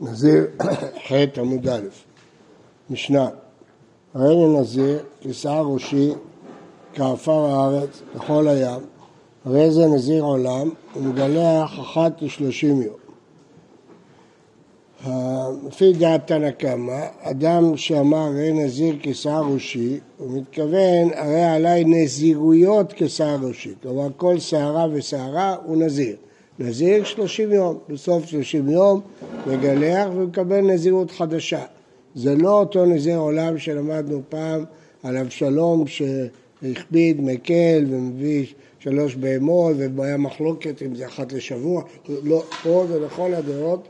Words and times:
נזיר, 0.00 0.46
ח' 1.08 1.12
עמוד 1.38 1.68
א', 1.68 1.80
משנה, 2.90 3.28
הרי 4.14 4.34
לנזיר 4.34 4.98
כשער 5.20 5.66
ראשי 5.66 6.12
כעפר 6.94 7.46
הארץ 7.46 8.02
ככל 8.14 8.48
הים, 8.48 8.80
הרי 9.44 9.70
זה 9.70 9.86
נזיר 9.86 10.22
עולם 10.22 10.70
ומגלח 10.96 11.80
אחת 11.80 12.22
לשלושים 12.22 12.82
יום. 12.82 13.04
לפי 15.66 15.92
דעת 15.92 16.26
תנא 16.26 16.50
קמא, 16.50 17.06
אדם 17.20 17.76
שאמר 17.76 18.18
הרי 18.18 18.52
נזיר 18.52 18.96
כשער 19.02 19.42
ראשי, 19.52 20.00
הוא 20.18 20.38
מתכוון 20.38 21.10
הרי 21.14 21.44
עליי 21.44 21.84
נזירויות 21.84 22.92
כשער 22.96 23.38
ראשי, 23.42 23.74
כלומר 23.82 24.08
כל 24.16 24.38
שערה 24.38 24.86
ושערה 24.92 25.56
הוא 25.64 25.76
נזיר. 25.76 26.16
נזיר 26.58 27.04
שלושים 27.04 27.52
יום, 27.52 27.78
בסוף 27.88 28.26
שלושים 28.26 28.68
יום 28.68 29.00
מגלח 29.46 30.08
ומקבל 30.14 30.60
נזירות 30.60 31.10
חדשה. 31.10 31.62
זה 32.14 32.34
לא 32.36 32.60
אותו 32.60 32.84
נזיר 32.84 33.18
עולם 33.18 33.58
שלמדנו 33.58 34.22
פעם 34.28 34.64
על 35.02 35.16
אבשלום 35.16 35.84
שהכביד, 35.86 37.20
מקל 37.20 37.84
ומביא 37.90 38.46
שלוש 38.78 39.14
בהמות 39.14 39.76
והיה 39.96 40.16
מחלוקת 40.16 40.82
אם 40.82 40.94
זה 40.94 41.06
אחת 41.06 41.32
לשבוע, 41.32 41.82
לא, 42.08 42.42
פה 42.62 42.84
זה 42.88 43.00
לכל 43.00 43.34
הדעות 43.34 43.88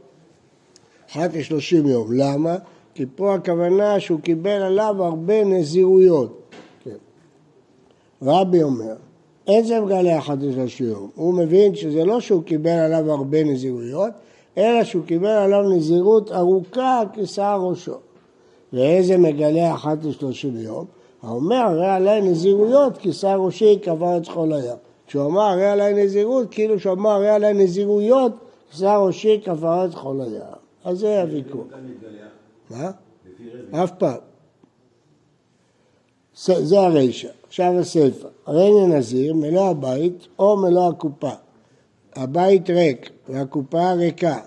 אחת 1.11 1.35
לשלושים 1.35 1.87
יום. 1.87 2.13
למה? 2.13 2.57
כי 2.95 3.05
פה 3.17 3.35
הכוונה 3.35 4.01
שהוא 4.01 4.21
קיבל 4.21 4.63
עליו 4.63 4.95
הרבה 4.99 5.45
נזירויות. 5.45 6.43
כן. 6.85 6.97
רבי 8.23 8.63
אומר, 8.63 8.95
אין 9.47 9.65
זה 9.65 9.81
מגלה 9.81 10.19
לשלושים 10.41 10.87
יום. 10.87 11.11
הוא 11.15 11.35
מבין 11.35 11.75
שזה 11.75 12.05
לא 12.05 12.21
שהוא 12.21 12.43
קיבל 12.43 12.71
עליו 12.71 13.13
הרבה 13.13 13.45
נזירויות, 13.45 14.11
אלא 14.59 14.85
שהוא 14.85 15.05
קיבל 15.05 15.29
עליו 15.29 15.63
נזירות 15.63 16.33
ארוכה 16.33 17.03
כשער 17.13 17.61
ראשו. 17.61 17.97
ואיזה 18.73 19.17
מגלה 19.17 19.75
אחת 19.75 20.05
לשלושים 20.05 20.57
יום? 20.57 20.85
האומר, 21.23 21.57
הרי 21.57 21.89
עלי 21.89 22.21
נזירויות 22.21 22.99
כי 22.99 23.13
שר 23.13 23.41
ראשי 23.41 23.79
קבע 23.83 24.17
את 24.17 24.29
כל 24.29 24.53
הים. 24.53 24.77
כשהוא 25.07 25.27
אמר 25.27 25.43
הרי 25.43 25.67
עלי 25.67 26.05
נזירות, 26.05 26.47
כאילו 26.51 26.81
שהוא 26.81 26.93
אמר 26.93 27.11
הרי 27.11 27.29
עלי 27.29 27.53
נזירויות, 27.53 28.33
שר 28.73 29.07
ראשי 29.07 29.41
קבע 29.45 29.85
את 29.85 29.95
כל 29.95 30.21
הים. 30.21 30.43
אז 30.85 30.99
זה 30.99 31.23
הוויכוח. 31.23 31.67
מה? 32.71 32.91
אף 33.71 33.91
פעם. 33.99 34.34
זה 36.37 36.81
הרישא. 36.81 37.29
עכשיו 37.47 37.79
הסיפא. 37.79 38.29
הרי 38.47 38.87
נזיר 38.87 39.35
מלוא 39.35 39.69
הבית 39.69 40.27
או 40.39 40.57
מלוא 40.57 40.89
הקופה. 40.89 41.31
הבית 42.17 42.71
ריק 42.71 43.11
והקופה 43.29 43.93
ריקה. 43.93 44.39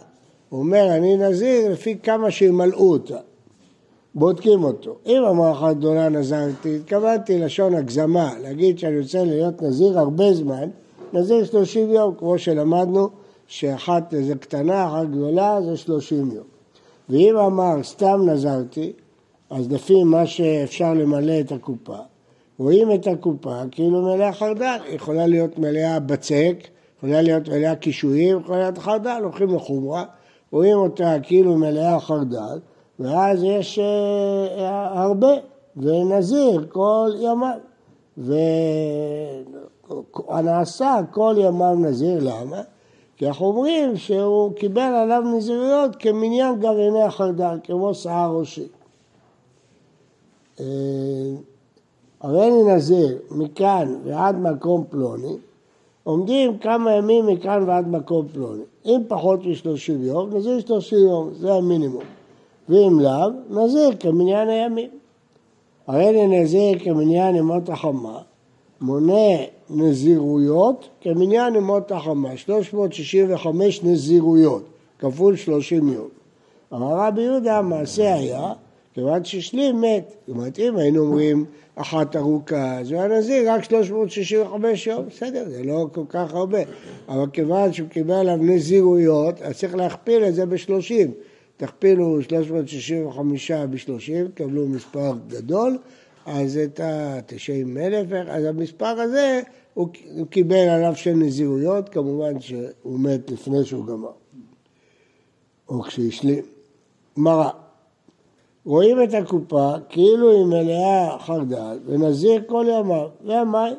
הוא 0.49 0.59
אומר, 0.59 0.97
אני 0.97 1.17
נזיר 1.17 1.71
לפי 1.71 1.97
כמה 2.03 2.31
שימלאו 2.31 2.91
אותה. 2.91 3.17
בודקים 4.15 4.63
אותו. 4.63 4.95
אם 5.05 5.23
אמר 5.23 5.51
אחת 5.51 5.75
גדולה 5.75 6.09
נזרתי, 6.09 6.75
התכוונתי 6.75 7.39
לשון 7.39 7.75
הגזמה, 7.75 8.33
להגיד 8.41 8.79
שאני 8.79 8.99
רוצה 8.99 9.23
להיות 9.23 9.61
נזיר 9.61 9.99
הרבה 9.99 10.33
זמן, 10.33 10.69
נזיר 11.13 11.45
שלושים 11.45 11.91
יום, 11.91 12.15
כמו 12.19 12.39
שלמדנו, 12.39 13.09
שאחת 13.47 14.13
זה 14.21 14.35
קטנה, 14.35 14.87
אחת 14.87 15.07
גדולה, 15.07 15.59
זה 15.61 15.77
שלושים 15.77 16.31
יום. 16.31 16.45
ואם 17.09 17.37
אמר 17.37 17.83
סתם 17.83 18.21
נזרתי, 18.25 18.93
אז 19.49 19.71
לפי 19.71 20.03
מה 20.03 20.25
שאפשר 20.25 20.93
למלא 20.93 21.39
את 21.39 21.51
הקופה, 21.51 21.97
רואים 22.59 22.91
את 22.91 23.07
הקופה 23.07 23.61
כאילו 23.71 24.01
מלאה 24.01 24.33
חרדל, 24.33 24.77
יכולה 24.89 25.27
להיות 25.27 25.59
מלאה 25.59 25.99
בצק, 25.99 26.67
יכולה 26.97 27.21
להיות 27.21 27.49
מלאה 27.49 27.75
קישואים, 27.75 28.39
יכולה 28.39 28.59
להיות 28.59 28.77
חרדל, 28.77 29.19
הולכים 29.23 29.55
לחומרה, 29.55 30.03
רואים 30.51 30.77
אותה 30.77 31.15
כאילו 31.23 31.57
מלאה 31.57 31.99
חרדל, 31.99 32.59
ואז 32.99 33.43
יש 33.43 33.79
אה, 33.79 35.01
הרבה, 35.01 35.31
ונזיר 35.77 36.65
כל 36.69 37.11
ימיו. 37.19 37.57
והנעשה 40.27 40.99
כל 41.11 41.35
ימיו 41.37 41.75
נזיר, 41.75 42.19
למה? 42.21 42.61
כי 43.17 43.27
אנחנו 43.27 43.45
אומרים 43.45 43.97
שהוא 43.97 44.53
קיבל 44.53 44.81
עליו 44.81 45.21
נזירויות 45.21 45.95
כמניין 45.95 46.59
גרעיני 46.59 47.03
החרדל, 47.03 47.57
כמו 47.63 47.93
שיער 47.93 48.37
ראשי. 48.37 48.67
אה, 50.59 50.65
הרי 52.21 52.47
אני 52.47 52.75
נזיר 52.75 53.17
מכאן 53.31 53.95
ועד 54.03 54.35
מקום 54.39 54.83
פלוני, 54.89 55.35
עומדים 56.03 56.57
כמה 56.57 56.91
ימים 56.91 57.27
מכאן 57.27 57.63
ועד 57.67 57.87
מקום 57.87 58.27
פלוני. 58.33 58.63
אם 58.85 59.01
פחות 59.07 59.45
משלושים 59.45 60.03
יום, 60.03 60.29
נזיר 60.35 60.59
שלושים 60.59 60.99
יום, 60.99 61.29
זה 61.33 61.53
המינימום. 61.53 62.03
ואם 62.69 62.99
לאו, 62.99 63.29
נזיר 63.49 63.89
כמניין 63.99 64.49
הימים. 64.49 64.89
הרי 65.87 66.09
אני 66.09 66.41
נזיר 66.41 66.79
כמניין 66.79 67.35
ימות 67.35 67.69
החמה, 67.69 68.19
מונה 68.81 69.35
נזירויות 69.69 70.89
כמניין 71.01 71.55
ימות 71.55 71.91
החמה, 71.91 72.37
365 72.37 73.83
נזירויות, 73.83 74.63
כפול 74.99 75.35
30 75.35 75.87
יום. 75.87 76.07
אמר 76.73 77.07
רבי 77.07 77.21
יהודה, 77.21 77.57
המעשה 77.57 78.13
היה, 78.13 78.53
כיוון 78.97 79.23
ששלים 79.23 79.81
מת. 79.81 80.15
זאת 80.27 80.35
אומרת, 80.35 80.59
אם 80.59 80.77
היינו 80.77 81.01
אומרים 81.01 81.45
אחת 81.75 82.15
ארוכה, 82.15 82.79
אז 82.79 82.91
הוא 82.91 82.99
היה 83.01 83.17
נזיר 83.17 83.51
רק 83.51 83.63
365 83.63 84.87
יום, 84.87 85.05
בסדר, 85.07 85.45
זה 85.49 85.63
לא 85.63 85.87
כל 85.91 86.03
כך 86.09 86.33
הרבה. 86.33 86.59
אבל 87.09 87.25
כיוון 87.33 87.73
שהוא 87.73 87.89
קיבל 87.89 88.13
עליו 88.13 88.37
נזירויות, 88.37 89.41
אז 89.41 89.57
צריך 89.57 89.75
להכפיל 89.75 90.25
את 90.25 90.35
זה 90.35 90.45
בשלושים. 90.45 91.11
תכפילו 91.57 92.21
365 92.21 93.51
ב-30, 93.51 94.31
תקבלו 94.33 94.67
מספר 94.67 95.13
גדול, 95.27 95.77
אז 96.25 96.57
את 96.57 96.79
ה-90 96.79 97.79
אלף, 97.79 98.07
אז 98.27 98.45
המספר 98.45 98.85
הזה, 98.85 99.41
הוא, 99.73 99.87
קיבל 100.29 100.55
עליו 100.69 100.95
של 100.95 101.13
נזירויות, 101.13 101.89
כמובן 101.89 102.39
שהוא 102.39 102.99
מת 102.99 103.31
לפני 103.31 103.65
שהוא 103.65 103.85
גמר, 103.85 104.11
או 105.69 105.81
כשהשלים. 105.81 106.43
מראה, 107.17 107.49
רואים 108.67 109.03
את 109.03 109.13
הקופה 109.13 109.73
כאילו 109.89 110.31
היא 110.31 110.45
מלאה 110.45 111.17
חרדל, 111.19 111.79
ונזיר 111.85 112.41
כל 112.47 112.65
ימיו, 112.69 113.07
והמים. 113.25 113.75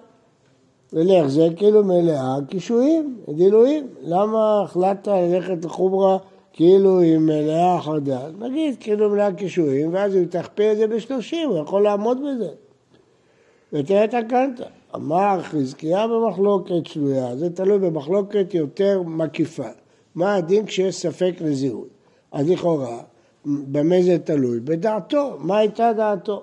ולך 0.92 1.26
זה 1.26 1.48
כאילו 1.56 1.84
מלאה 1.84 2.36
קישואים, 2.48 3.18
דילויים. 3.28 3.86
למה 4.02 4.62
החלטת 4.64 5.08
ללכת 5.08 5.64
לחומרה 5.64 6.18
כאילו 6.52 7.00
היא 7.00 7.18
מלאה 7.18 7.80
חרדל, 7.80 8.30
נגיד 8.38 8.76
כאילו 8.80 9.10
מלאה 9.10 9.32
קישואים, 9.32 9.94
ואז 9.94 10.16
אם 10.16 10.24
תכפיל 10.24 10.72
את 10.72 10.76
זה 10.76 10.86
בשלושים, 10.86 11.48
הוא 11.48 11.58
יכול 11.58 11.82
לעמוד 11.82 12.18
בזה. 12.18 12.50
ותראה 13.72 14.04
את 14.04 14.14
הקנטה. 14.14 14.64
אמר 14.94 15.38
חזקיה 15.42 16.06
במחלוקת 16.06 16.86
שלויה, 16.86 17.36
זה 17.36 17.50
תלוי 17.50 17.78
במחלוקת 17.78 18.54
יותר 18.54 19.02
מקיפה. 19.02 19.68
מה 20.14 20.34
הדין 20.34 20.66
כשיש 20.66 20.96
ספק 20.96 21.34
לזיהוי? 21.40 21.88
אז 22.32 22.50
לכאורה, 22.50 22.98
במה 23.48 24.02
זה 24.02 24.18
תלוי? 24.18 24.60
בדעתו, 24.60 25.30
מה 25.38 25.58
הייתה 25.58 25.92
דעתו? 25.92 26.42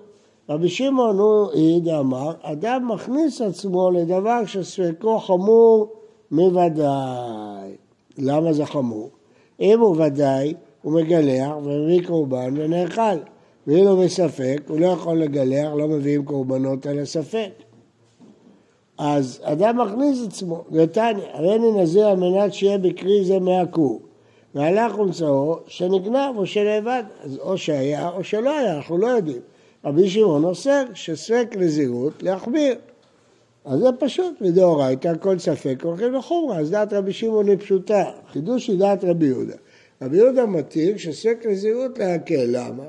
רבי 0.50 0.70
שמעון 0.70 1.18
הוא 1.18 1.52
העיד 1.52 1.88
אמר, 1.88 2.34
אדם 2.42 2.88
מכניס 2.88 3.42
עצמו 3.42 3.92
לדבר 3.92 4.46
שספקו 4.46 5.20
חמור 5.20 5.94
מוודאי. 6.32 7.76
למה 8.18 8.54
זה 8.54 8.66
חמור? 8.66 9.10
אם 9.60 9.80
הוא 9.80 10.02
ודאי, 10.02 10.54
הוא 10.82 10.94
מגלח 10.94 11.52
ומביא 11.64 12.08
קורבן 12.08 12.54
ונאכל. 12.58 13.18
ואם 13.68 13.88
הוא 13.88 14.04
בספק, 14.04 14.62
הוא 14.68 14.80
לא 14.80 14.88
יכול 14.88 15.18
לגלח, 15.18 15.74
לא 15.74 15.88
מביאים 15.88 16.26
קורבנות 16.26 16.86
על 16.86 17.00
הספק. 17.00 17.50
אז 18.98 19.42
אדם 19.44 19.82
מכניס 19.82 20.28
עצמו, 20.28 20.64
ותניא, 20.72 21.24
הריני 21.34 21.72
נזיר 21.72 22.08
על 22.08 22.18
מנת 22.18 22.54
שיהיה 22.54 22.78
בקרי 22.78 23.26
זה 23.26 23.40
מהכור. 23.40 24.02
והלך 24.56 25.00
ומצאו 25.00 25.60
שנגנב 25.68 26.38
או 26.38 26.46
שנאבד, 26.46 27.04
אז 27.24 27.38
או 27.38 27.58
שהיה 27.58 28.10
או 28.10 28.24
שלא 28.24 28.58
היה, 28.60 28.76
אנחנו 28.76 28.98
לא 28.98 29.08
יודעים. 29.08 29.42
רבי 29.86 30.10
שמעון 30.10 30.44
אוסר 30.44 30.84
שספק 30.94 31.56
נזירות 31.58 32.24
להחמיר. 32.24 32.76
אז 33.66 33.80
זה 33.80 33.90
פשוט, 34.00 34.42
מדאורייתא 34.42 35.14
כל 35.20 35.40
ספק 35.40 35.84
הולכים 35.84 36.14
לחומרה, 36.14 36.60
אז 36.60 36.72
דעת 36.72 36.94
רבי 36.94 37.14
שמעון 37.14 37.48
היא 37.48 37.58
פשוטה, 37.58 38.04
חידוש 38.32 38.68
היא 38.68 38.80
דעת 38.80 39.04
רבי 39.04 39.26
יהודה. 39.26 39.56
רבי 40.02 40.18
יהודה 40.18 40.46
מתיר 40.46 40.98
שספק 40.98 41.46
נזירות 41.46 42.00
להקל, 42.00 42.46
למה? 42.48 42.84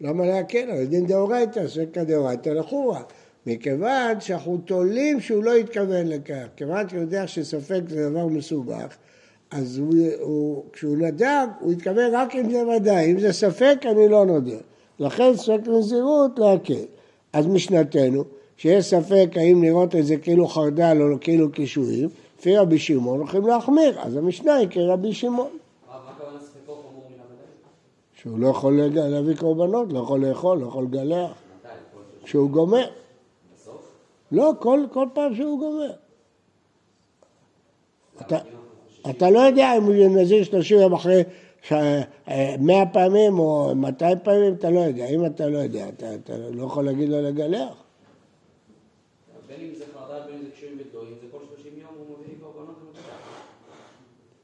למה 0.00 0.26
להקל? 0.26 0.70
על 0.70 0.84
דין 0.84 1.06
דאורייתא, 1.06 1.68
ספק 1.68 1.98
דאורייתא 1.98 2.48
לחומרה. 2.48 3.02
מכיוון 3.46 4.20
שאנחנו 4.20 4.58
תולים 4.58 5.20
שהוא 5.20 5.44
לא 5.44 5.54
התכוון 5.54 6.08
לכך, 6.08 6.46
כיוון 6.56 6.88
שהוא 6.88 7.00
יודע 7.00 7.26
שספק 7.26 7.80
זה 7.88 8.10
דבר 8.10 8.26
מסובך, 8.26 8.96
אז 9.52 9.78
הוא, 9.78 9.94
הוא, 10.20 10.64
כשהוא 10.72 10.96
נדב, 10.96 11.46
הוא 11.60 11.72
התכוון 11.72 12.14
רק 12.14 12.36
אם 12.36 12.50
זה 12.50 12.66
ודאי, 12.66 13.12
אם 13.12 13.20
זה 13.20 13.32
ספק 13.32 13.78
אני 13.90 14.08
לא 14.08 14.26
נודע. 14.26 14.56
לכן 14.98 15.36
ספק 15.36 15.60
נזירות 15.66 16.38
להקל. 16.38 16.84
אז 17.32 17.46
משנתנו, 17.46 18.24
שיש 18.56 18.84
ספק 18.84 19.28
האם 19.36 19.62
לראות 19.62 19.96
את 19.96 20.06
זה 20.06 20.16
כאילו 20.16 20.48
חרדל 20.48 20.98
או 21.02 21.16
כאילו 21.20 21.52
קישואים, 21.52 22.08
לפי 22.38 22.56
רבי 22.56 22.78
שמעון 22.78 23.18
הולכים 23.18 23.46
להחמיר, 23.46 24.00
אז 24.00 24.16
המשנה 24.16 24.54
היא 24.54 24.68
כרבי 24.70 25.12
שמעון. 25.12 25.58
שהוא 28.14 28.38
לא 28.38 28.48
יכול 28.48 28.80
להביא 28.94 29.36
קורבנות, 29.36 29.92
לא 29.92 29.98
יכול 29.98 30.26
לאכול, 30.26 30.58
לא 30.58 30.66
יכול 30.66 30.84
לגלח. 30.84 31.30
כשהוא 32.24 32.50
גומר. 32.50 32.86
לא, 34.32 34.52
כל, 34.58 34.84
כל 34.92 35.06
פעם 35.14 35.34
שהוא 35.34 35.58
גומר. 35.58 35.92
אתה, 38.20 38.38
אתה 39.10 39.30
לא 39.30 39.38
יודע 39.38 39.76
אם 39.76 39.82
הוא 39.82 39.94
נזיר 39.94 40.44
30 40.44 40.78
יום 40.78 40.92
אחרי 40.92 41.22
100 41.70 42.86
פעמים 42.92 43.38
או 43.38 43.72
200 43.76 44.18
פעמים, 44.24 44.54
אתה 44.54 44.70
לא 44.70 44.80
יודע. 44.80 45.06
אם 45.06 45.26
אתה 45.26 45.48
לא 45.48 45.58
יודע, 45.58 45.88
אתה, 45.88 46.14
אתה 46.14 46.32
לא 46.50 46.66
יכול 46.66 46.84
להגיד 46.84 47.08
לו 47.08 47.22
לגלח. 47.22 47.68
בין 49.48 49.60
אם 49.60 49.74
זה 49.78 49.84
חרדה, 49.94 50.26
בין 50.26 50.34
אם 50.34 50.42
זה 50.44 50.50
קשרים 50.56 50.78
וגדולים, 50.78 51.14
זה 51.20 51.26
כל 51.32 51.38
30 51.56 51.72
יום 51.78 51.90
הוא 51.98 52.16
מביא 52.18 52.34
קורבנות 52.42 52.76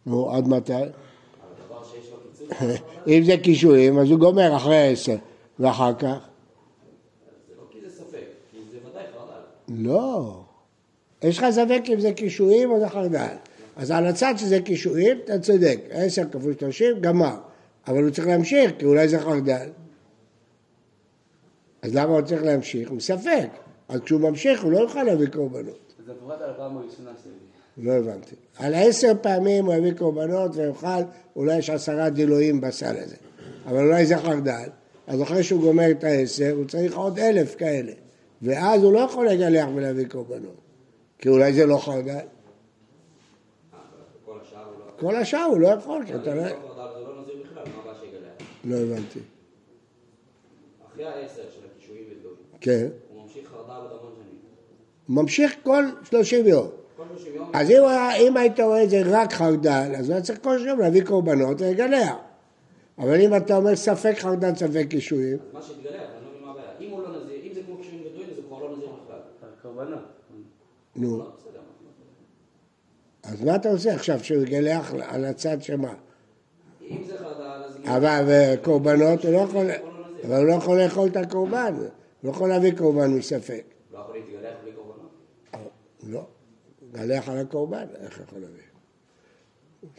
נו, 0.07 0.31
עד 0.31 0.49
מתי? 0.49 0.73
אם 3.09 3.23
זה 3.25 3.37
קישואים, 3.37 3.99
אז 3.99 4.11
הוא 4.11 4.19
גומר 4.19 4.57
אחרי 4.57 4.77
העשר, 4.77 5.17
ואחר 5.59 5.95
כך? 5.95 6.17
זה 7.49 7.55
לא 7.59 7.63
כי 7.71 7.79
זה 7.81 7.91
ספק, 7.91 8.25
כי 8.51 8.59
זה 8.73 8.79
ודאי 8.91 9.03
חרדל. 9.13 9.41
לא. 9.69 10.41
יש 11.23 11.39
לך 11.39 11.47
ספק 11.51 11.83
אם 11.95 12.01
זה 12.01 12.13
קישואים 12.13 12.71
או 12.71 12.81
זה 12.81 12.89
חרדל. 12.89 13.37
אז 13.79 13.91
על 13.91 14.07
הצד 14.07 14.35
שזה 14.37 14.61
קישואים, 14.61 15.19
אתה 15.25 15.39
צודק. 15.39 15.81
עשר 15.91 16.23
כפול 16.31 16.55
שלושים, 16.61 17.01
גמר. 17.01 17.37
אבל 17.89 18.03
הוא 18.03 18.11
צריך 18.11 18.29
להמשיך, 18.29 18.73
כי 18.79 18.85
אולי 18.85 19.09
זה 19.09 19.19
חרדל. 19.19 19.69
אז 21.83 21.95
למה 21.95 22.13
הוא 22.13 22.23
צריך 22.23 22.43
להמשיך? 22.43 22.91
הוא 22.91 23.01
ספק. 23.01 23.49
אז 23.89 24.01
כשהוא 24.01 24.21
ממשיך, 24.21 24.63
הוא 24.63 24.73
לא 24.73 24.79
יוכל 24.79 25.03
להביא 25.03 25.27
קורבנות. 25.27 25.93
זה 26.07 26.13
על 26.45 26.51
הפעם 26.51 26.77
הראשונה 26.77 27.11
שלי. 27.25 27.85
לא 27.85 27.93
הבנתי. 27.93 28.35
על 28.59 28.75
עשר 28.75 29.13
פעמים 29.21 29.67
הוא 29.67 29.75
יביא 29.75 29.93
קורבנות 29.93 30.57
ויאכל, 30.57 31.03
אולי 31.37 31.57
יש 31.57 31.71
עשרה 31.71 32.11
דילויים 32.11 32.61
בסל 32.61 32.97
הזה. 32.97 33.17
אבל 33.67 33.87
אולי 33.87 34.07
זה 34.07 34.19
חרדל. 34.19 34.69
אז 35.07 35.23
אחרי 35.23 35.43
שהוא 35.43 35.61
גומר 35.61 35.91
את 35.91 36.05
העשר, 36.05 36.53
הוא 36.57 36.65
צריך 36.65 36.97
עוד 36.97 37.19
אלף 37.19 37.55
כאלה. 37.55 37.93
ואז 38.43 38.83
הוא 38.83 38.93
לא 38.93 38.99
יכול 38.99 39.29
לגלח 39.29 39.69
ולהביא 39.75 40.07
קורבנות. 40.07 40.61
כי 41.19 41.29
אולי 41.29 41.53
זה 41.53 41.67
לא 41.67 41.77
חרדל. 41.77 42.19
כל 45.01 45.17
השאר 45.17 45.45
הוא 45.45 45.61
לא 45.61 45.69
יכול, 45.69 46.03
אתה 46.03 46.35
לא... 46.35 46.43
זה 46.43 46.55
לא 47.05 47.23
נזיר 47.23 47.35
בכלל, 47.45 47.63
מה 47.65 47.83
הבעיה 47.83 47.99
שיגלח? 48.01 48.49
לא 48.65 48.77
הבנתי. 48.77 49.21
אחרי 50.93 51.05
העשר 51.05 51.43
של 51.51 51.61
הקישואים 51.73 52.05
וגדולים, 52.11 52.37
כן. 52.61 52.89
הוא 53.09 53.23
ממשיך 53.23 53.49
חרדה 53.49 53.77
עוד 53.77 53.91
המון 53.91 54.13
שנים. 54.15 54.39
ממשיך 55.09 55.57
כל 55.63 55.85
30 56.05 56.47
יום. 56.47 56.69
כל 56.97 57.03
30 57.17 57.35
יום, 57.35 57.51
אז 57.55 57.71
אם, 57.71 57.83
אם 58.29 58.37
היית 58.37 58.61
רואה 58.61 58.85
את 58.85 58.91
זה 58.91 59.03
רק 59.07 59.33
חרדל, 59.33 59.93
אז 59.99 60.11
היה 60.11 60.23
צריך 60.23 60.39
כל 60.43 60.59
יום 60.67 60.81
להביא 60.81 61.05
קורבנות 61.05 61.61
ולגלח. 61.61 62.15
אבל 62.99 63.21
אם 63.21 63.37
אתה 63.37 63.57
אומר 63.57 63.77
ספק 63.77 64.15
חרדל, 64.19 64.55
ספק 64.55 64.87
קישואים, 64.91 65.39
מה 65.53 65.63
שהתגלח, 65.63 65.93
אני 65.93 66.25
לא 66.25 66.31
מבין 66.31 66.43
מה 66.45 66.51
הבעיה. 66.51 66.69
אם 66.81 66.91
הוא 66.91 67.03
לא 67.03 67.09
נזיר, 67.17 67.41
אם 67.43 67.55
זה 67.55 67.61
כמו 67.67 67.79
קשרים 67.79 68.01
גדולים, 68.01 68.35
זה 68.37 68.43
כבר 68.43 68.59
לא 68.59 68.77
נזיר 68.77 68.89
בכלל. 69.05 69.19
קורבנות. 69.63 69.99
נו, 70.97 71.19
לא, 71.19 71.25
בסדר. 71.39 71.61
אז 73.23 73.45
מה 73.45 73.57
אתה 73.57 73.69
עושה 73.71 73.95
עכשיו 73.95 74.25
שהוא 74.25 74.43
יגלח 74.43 74.95
על 75.09 75.25
הצד 75.25 75.63
שמה? 75.63 75.95
אם 76.91 77.05
זה 77.07 77.19
חרדל, 77.19 77.65
אז... 77.65 77.79
אבל 77.85 78.57
קורבנות, 78.63 79.25
הוא 79.25 79.33
לא 79.33 79.39
יכול, 79.39 79.67
לא. 79.67 79.75
אבל 80.25 80.37
הוא 80.37 80.45
לא 80.45 80.53
יכול 80.53 80.83
לאכול 80.83 81.09
את 81.09 81.17
הקורבן, 81.17 81.75
הוא 81.77 81.89
לא 82.25 82.31
יכול 82.31 82.49
להביא 82.49 82.73
קורבן 82.79 83.11
מספק. 83.11 83.65
לא 83.93 83.99
יכול 83.99 84.15
להתגלח 84.17 84.55
בלי 84.63 84.73
קורבנות. 84.73 85.11
לא, 86.03 86.27
גלח 86.93 87.29
על 87.29 87.39
הקורבן, 87.39 87.87
איך 88.01 88.21
יכול 88.27 88.39
להביא? 88.39 88.63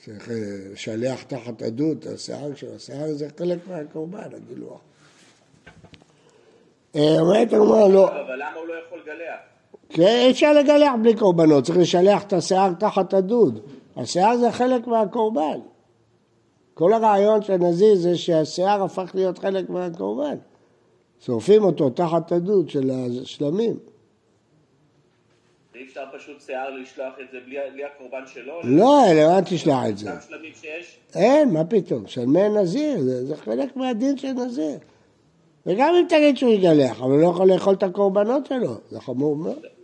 צריך 0.05 0.29
אה, 0.29 0.35
לשלח 0.71 1.23
תחת 1.23 1.61
עדות, 1.61 2.05
השיער 2.05 2.55
שלו, 2.55 2.75
השיער 2.75 3.13
זה 3.13 3.27
חלק 3.37 3.67
מהקורבן, 3.67 4.29
הגילוח. 4.35 4.81
אה, 6.95 7.19
אומרת 7.19 7.53
הגמרא, 7.53 7.87
לא, 7.87 8.09
אבל 8.09 8.35
למה 8.35 8.53
הוא 8.55 8.67
לא 8.67 8.73
יכול 8.85 8.99
לגלח? 8.99 9.39
אפשר 10.29 10.53
לגלח 10.53 10.91
בלי 11.01 11.15
קורבנות, 11.15 11.63
צריך 11.63 11.77
לשלח 11.77 12.23
את 12.23 12.33
השיער 12.33 12.73
תחת 12.73 13.13
הדוד. 13.13 13.59
השיער 13.95 14.37
זה 14.37 14.51
חלק 14.51 14.87
מהקורבן. 14.87 15.59
כל 16.73 16.93
הרעיון 16.93 17.41
של 17.41 17.57
נזיר 17.57 17.95
זה 17.95 18.17
שהשיער 18.17 18.83
הפך 18.83 19.11
להיות 19.13 19.37
חלק 19.37 19.69
מהקורבן. 19.69 20.35
שורפים 21.25 21.63
אותו 21.63 21.89
תחת 21.89 22.31
הדוד 22.31 22.69
של 22.69 22.91
השלמים. 23.21 23.77
אי 25.75 25.83
אפשר 25.83 26.01
פשוט 26.17 26.41
שיער 26.41 26.69
לשלוח 26.69 27.13
את 27.21 27.25
זה 27.31 27.37
בלי, 27.45 27.83
הקורבן 27.83 28.27
שלו? 28.27 28.61
לא, 28.63 29.11
אלא 29.11 29.37
אל 29.37 29.41
תשלח 29.41 29.79
את 29.89 29.97
זה. 29.97 30.09
אין, 31.15 31.53
מה 31.53 31.65
פתאום, 31.65 32.07
שלמי 32.07 32.49
נזיר, 32.49 33.01
זה 33.01 33.35
חלק 33.35 33.75
מהדין 33.75 34.17
של 34.17 34.31
נזיר. 34.31 34.77
וגם 35.65 35.93
אם 35.95 36.05
תגיד 36.09 36.37
שהוא 36.37 36.51
יגלח, 36.51 37.01
אבל 37.01 37.11
הוא 37.11 37.21
לא 37.21 37.27
יכול 37.27 37.47
לאכול 37.47 37.73
את 37.73 37.83
הקורבנות 37.83 38.45
שלו, 38.45 38.75
זה 38.89 38.99
חמור 38.99 39.35
מאוד. 39.35 39.78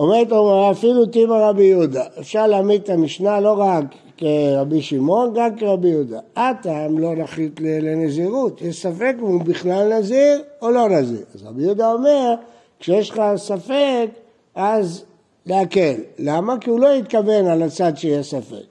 אומרת 0.00 0.32
אומרה, 0.32 0.70
אפילו 0.70 1.06
טימה 1.06 1.48
רבי 1.48 1.62
יהודה, 1.64 2.04
אפשר 2.20 2.46
להעמיד 2.46 2.82
את 2.82 2.90
המשנה 2.90 3.40
לא 3.40 3.52
רק 3.58 3.84
כרבי 4.16 4.82
שמעון, 4.82 5.32
גם 5.34 5.56
כרבי 5.56 5.88
יהודה. 5.88 6.18
הטעם 6.36 6.98
לא 6.98 7.14
נחית 7.16 7.60
לנזירות, 7.60 8.62
יש 8.62 8.82
ספק 8.82 9.14
אם 9.18 9.24
הוא 9.24 9.40
בכלל 9.40 9.98
נזיר 9.98 10.42
או 10.62 10.70
לא 10.70 10.88
נזיר. 10.88 11.24
אז 11.34 11.42
רבי 11.46 11.62
יהודה 11.62 11.92
אומר, 11.92 12.34
כשיש 12.80 13.10
לך 13.10 13.22
ספק, 13.36 14.06
אז 14.54 15.04
להקל. 15.46 15.94
למה? 16.18 16.58
כי 16.58 16.70
הוא 16.70 16.80
לא 16.80 16.94
התכוון 16.94 17.46
על 17.46 17.62
הצד 17.62 17.92
שיש 17.96 18.30
ספק. 18.30 18.64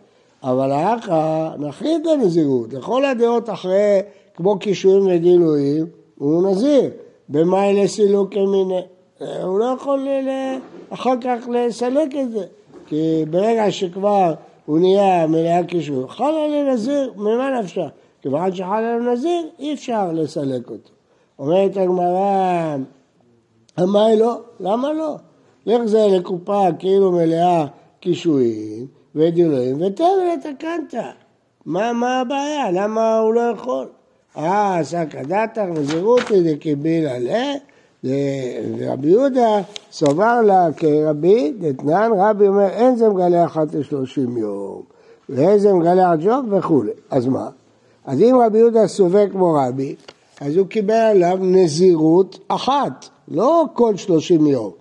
אבל 0.44 0.72
האחר 0.72 1.50
נחליט 1.60 2.06
לנזירות. 2.06 2.74
לכל 2.74 3.06
הדעות 3.06 3.50
אחרי, 3.50 4.00
כמו 4.36 4.60
קישואים 4.60 5.08
ודילויים, 5.08 5.86
הוא 6.18 6.52
נזיר. 6.52 6.90
במאי 7.30 7.84
לסילוק 7.84 8.36
ימיני. 8.36 8.82
הוא 9.44 9.60
לא 9.60 9.76
יכול 9.78 10.00
ל- 10.00 10.79
אחר 10.90 11.14
כך 11.22 11.48
לסלק 11.52 12.16
את 12.22 12.32
זה. 12.32 12.46
כי 12.88 13.26
ברגע 13.30 13.72
שכבר 13.72 14.34
הוא 14.66 14.80
נהיה 14.80 15.28
מלאה 15.28 15.64
קישור, 15.64 16.08
חל 16.08 16.24
עליו 16.24 16.74
נזיר, 16.74 17.14
ממה 17.16 17.60
נפשך? 17.60 17.88
כיוון 18.22 18.56
שחל 18.56 18.84
עליו 18.84 19.14
נזיר, 19.14 19.48
אי 19.60 19.74
אפשר 19.74 20.12
לסלק 20.12 20.70
אותו. 20.70 20.90
אומרת 21.40 21.78
הגמרא, 21.78 22.76
אמר 23.80 24.16
לא, 24.18 24.40
למה 24.60 24.94
לא? 24.94 25.16
לך 25.66 25.86
זה 25.86 26.08
לקופה 26.12 26.68
כאילו 26.80 27.12
מלאה 27.12 27.66
קישואים 28.00 28.88
ודילויים 29.16 29.82
ותן 29.82 30.04
לתקנת. 30.34 30.94
מה, 31.66 31.94
מה 31.94 32.20
הבעיה? 32.20 32.72
למה 32.72 33.20
הוא 33.20 33.34
לא 33.34 33.42
יכול? 33.42 33.88
אה, 34.38 34.80
סקא 34.84 35.24
דתך 35.24 35.62
נזירותי 35.62 36.54
דקיביל 36.54 37.08
עלה 37.08 37.54
ורבי 38.04 39.08
יהודה 39.08 39.62
סבר 39.92 40.42
לה 40.42 40.68
כרבי 40.78 41.54
דתנן, 41.60 42.12
רבי 42.18 42.48
אומר 42.48 42.70
אין 42.70 42.96
זה 42.96 43.10
מגלה 43.10 43.46
אחת 43.46 43.74
לשלושים 43.74 44.38
יום 44.38 44.82
ואין 45.30 45.58
זה 45.58 45.74
מגלה 45.74 46.12
עד 46.12 46.22
יום 46.22 46.54
וכולי. 46.54 46.92
אז 47.10 47.26
מה? 47.26 47.50
אז 48.06 48.22
אם 48.22 48.36
רבי 48.46 48.58
יהודה 48.58 48.88
סובר 48.88 49.30
כמו 49.30 49.54
רבי, 49.54 49.96
אז 50.42 50.56
הוא 50.56 50.68
קיבל 50.68 50.94
עליו 50.94 51.38
נזירות 51.42 52.40
אחת, 52.48 53.06
לא 53.28 53.66
כל 53.74 53.98
שלושים 53.98 54.48
יום. 54.48 54.72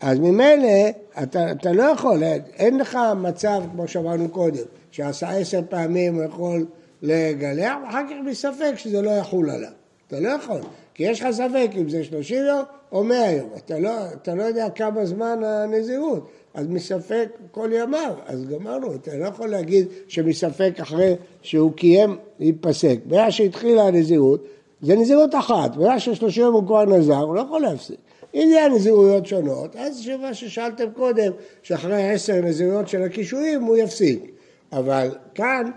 אז 0.00 0.18
ממילא 0.18 0.90
אתה, 1.22 1.52
אתה 1.52 1.72
לא 1.72 1.82
יכול, 1.82 2.22
אין 2.56 2.78
לך 2.78 2.98
מצב, 3.16 3.62
כמו 3.72 3.88
שאמרנו 3.88 4.28
קודם, 4.28 4.64
שעשה 4.90 5.30
עשר 5.30 5.60
פעמים 5.68 6.14
הוא 6.14 6.24
יכול 6.24 6.66
לגלח, 7.02 7.74
ואחר 7.84 8.02
כך 8.10 8.30
בספק 8.30 8.72
שזה 8.76 9.02
לא 9.02 9.10
יחול 9.10 9.50
עליו. 9.50 9.70
אתה 10.08 10.20
לא 10.20 10.28
יכול, 10.28 10.60
כי 11.02 11.08
יש 11.08 11.20
לך 11.20 11.30
ספק 11.30 11.70
אם 11.80 11.88
זה 11.88 12.04
30 12.04 12.44
יום 12.46 12.62
או 12.92 13.04
100 13.04 13.30
יום. 13.30 13.50
אתה 13.56 13.78
לא, 13.78 13.90
אתה 14.22 14.34
לא 14.34 14.42
יודע 14.42 14.70
כמה 14.70 15.04
זמן 15.04 15.38
הנזירות, 15.44 16.30
אז 16.54 16.66
מספק 16.68 17.28
כל 17.50 17.70
ימיו, 17.72 18.14
אז 18.26 18.44
גמרנו, 18.44 18.94
אתה 18.94 19.16
לא 19.16 19.26
יכול 19.26 19.48
להגיד 19.48 19.86
שמספק 20.08 20.72
אחרי 20.82 21.14
שהוא 21.42 21.72
קיים, 21.72 22.16
ייפסק. 22.40 22.98
ברגע 23.06 23.30
שהתחילה 23.30 23.82
הנזירות, 23.82 24.44
זה 24.82 24.94
נזירות 24.94 25.34
אחת, 25.34 25.76
ברגע 25.76 26.00
ש-30 26.00 26.24
יום 26.36 26.54
הוא 26.54 26.66
כבר 26.66 26.84
נזר, 26.84 27.18
הוא 27.18 27.34
לא 27.34 27.40
יכול 27.40 27.60
להפסיק. 27.60 27.98
אם 28.34 28.48
זה 28.50 28.74
נזירויות 28.74 29.26
שונות, 29.26 29.76
אז 29.76 29.98
שמה 29.98 30.34
ששאלתם 30.34 30.90
קודם, 30.96 31.32
שאחרי 31.62 32.10
עשר 32.10 32.40
נזירויות 32.40 32.88
של 32.88 33.02
הקישואים 33.02 33.62
הוא 33.62 33.76
יפסיק. 33.76 34.30
אבל 34.72 35.10
כאן, 35.34 35.70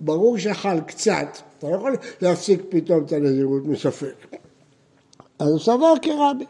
שברור 0.00 0.38
שחל 0.38 0.80
קצת, 0.80 1.26
אתה 1.58 1.68
לא 1.68 1.76
יכול 1.76 1.96
להפסיק 2.22 2.62
פתאום 2.68 3.04
את 3.04 3.12
הנזירות 3.12 3.66
מספק. 3.66 4.36
אז 5.38 5.48
הוא 5.48 5.58
סבר 5.58 5.94
כרבי. 6.02 6.44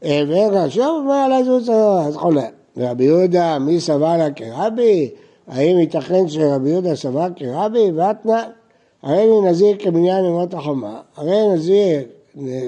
הוא 0.00 0.98
אומר 0.98 1.40
הוא 1.48 1.60
סבר, 1.60 2.02
אז 2.06 2.16
חולה. 2.16 2.46
רבי 2.76 3.04
יהודה, 3.04 3.58
מי 3.58 3.80
סבר 3.80 4.16
לה 4.16 4.30
כרבי? 4.30 5.10
האם 5.46 5.78
ייתכן 5.78 6.28
שרבי 6.28 6.70
יהודה 6.70 6.96
סבר 6.96 7.28
כרבי? 7.36 7.90
ואתנא, 7.94 8.42
הרי 9.02 9.26
נזיר 9.44 9.76
כמניין 9.78 10.24
ימות 10.24 10.54
החמה, 10.54 11.00
הרי 11.16 11.48
נזיר 11.54 12.02